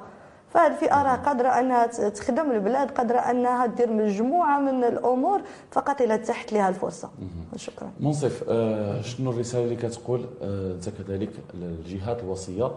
[0.50, 5.40] فهذه الفئة راه قادرة أنها تخدم البلاد قادرة أنها دير مجموعة من الأمور
[5.70, 7.10] فقط إلا تحت لها الفرصة.
[7.56, 7.90] شكرا.
[8.00, 12.70] منصف آه، شنو الرسالة اللي كتقول؟ آه، أنت كذلك للجهات الوصية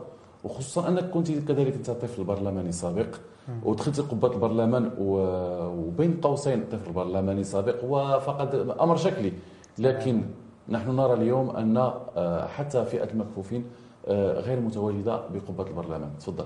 [0.44, 3.16] وخصوصا أنك كنت كذلك أنت طفل برلماني سابق
[3.64, 9.34] ودخلت قبة البرلمان وبين قوسين طفل برلماني سابق وفقد أمر شكلي.
[9.80, 10.22] لكن
[10.70, 13.66] نحن نرى اليوم أن آه، حتى فئة المكفوفين
[14.08, 16.10] آه، غير متواجدة بقبة البرلمان.
[16.20, 16.46] تفضل.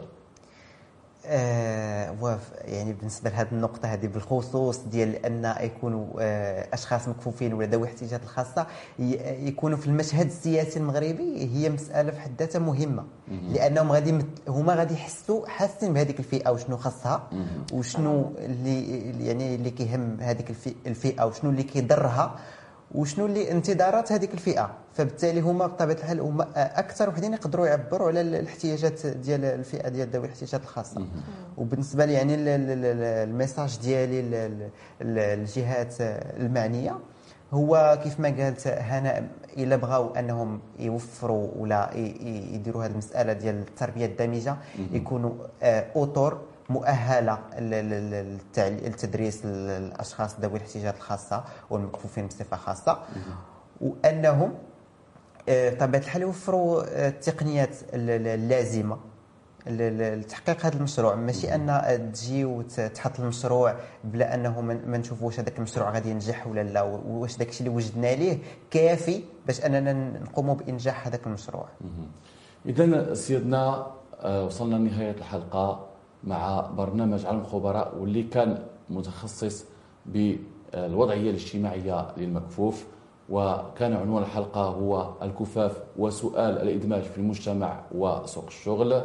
[1.27, 7.87] آه يعني بالنسبة لهذه النقطة هذه بالخصوص ديال أن يكونوا آه أشخاص مكفوفين ولا ذوي
[7.87, 8.67] احتياجات الخاصة
[8.99, 13.03] يكونوا في المشهد السياسي المغربي هي مسألة في حد ذاتها مهمة.
[13.53, 17.29] لأنهم غادي هما غادي يحسوا حاسين بهذيك الفئة وشنو خاصها
[17.73, 20.51] وشنو اللي يعني اللي كيهم هذيك
[20.87, 22.35] الفئة وشنو اللي كيضرها.
[22.91, 28.21] وشنو اللي انتظارات هذيك الفئة؟ فبالتالي هما بطبيعة الحال هما أكثر وحدين يقدروا يعبروا على
[28.21, 31.05] الاحتياجات ديال الفئة ديال ذوي الاحتياجات الخاصة.
[31.57, 34.69] وبالنسبة لي يعني ال- ال- ال- الميساج ديالي لل-
[35.01, 35.95] لل- للجهات
[36.39, 36.95] المعنية
[37.53, 39.27] هو كيف ما قالت هنا
[39.57, 41.89] إلا بغاو أنهم يوفروا ولا
[42.53, 44.55] يديروا هذه المسألة ديال التربية الدامجه
[44.93, 45.31] يكونوا
[45.63, 46.37] آه، اطر
[46.69, 47.39] مؤهلة
[48.59, 52.99] للتدريس للاشخاص ذوي الاحتياجات الخاصة والمكفوفين بصفة خاصة.
[53.81, 54.53] وأنهم
[55.49, 58.97] آه، بطبيعه الحال يوفروا آه، التقنيات ال- ال- اللازمة
[59.67, 61.15] لتحقيق هذا المشروع.
[61.15, 66.47] ماشي أن تجي وتحط المشروع بلا أنه ما ما نشوف واش هذاك المشروع غادي ينجح
[66.47, 68.37] ولا لا واش داك الشيء اللي وجدنا ليه
[68.71, 71.67] كافي باش أننا نقوموا بإنجاح هذاك المشروع.
[72.65, 73.87] اذا سيدنا
[74.19, 75.87] آه، وصلنا لنهاية الحلقة.
[76.25, 79.65] مع برنامج عالم الخبراء واللي كان متخصص
[80.05, 82.85] بالوضعية الاجتماعية للمكفوف
[83.29, 89.01] وكان عنوان الحلقة هو الكفاف وسؤال الإدماج في المجتمع وسوق الشغل.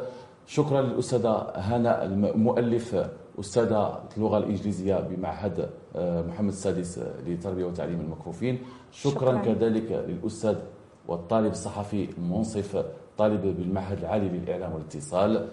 [0.46, 3.06] شكرا للأستاذة هنا المؤلف
[3.40, 8.58] أستاذة اللغة الإنجليزية بمعهد آه، محمد السادس للتربية وتعليم المكفوفين.
[8.92, 9.38] شكرا, شكرا.
[9.54, 10.56] كذلك للأستاذ
[11.08, 12.84] والطالب الصحفي المنصف
[13.18, 15.48] طالب بالمعهد العالي للإعلام والاتصال.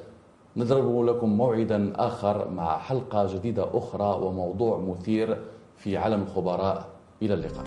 [0.57, 5.37] نضرب لكم موعدا آخر مع حلقة جديدة أخرى وموضوع مثير
[5.77, 6.85] في عالم الخبراء.
[7.21, 7.65] إلى اللقاء.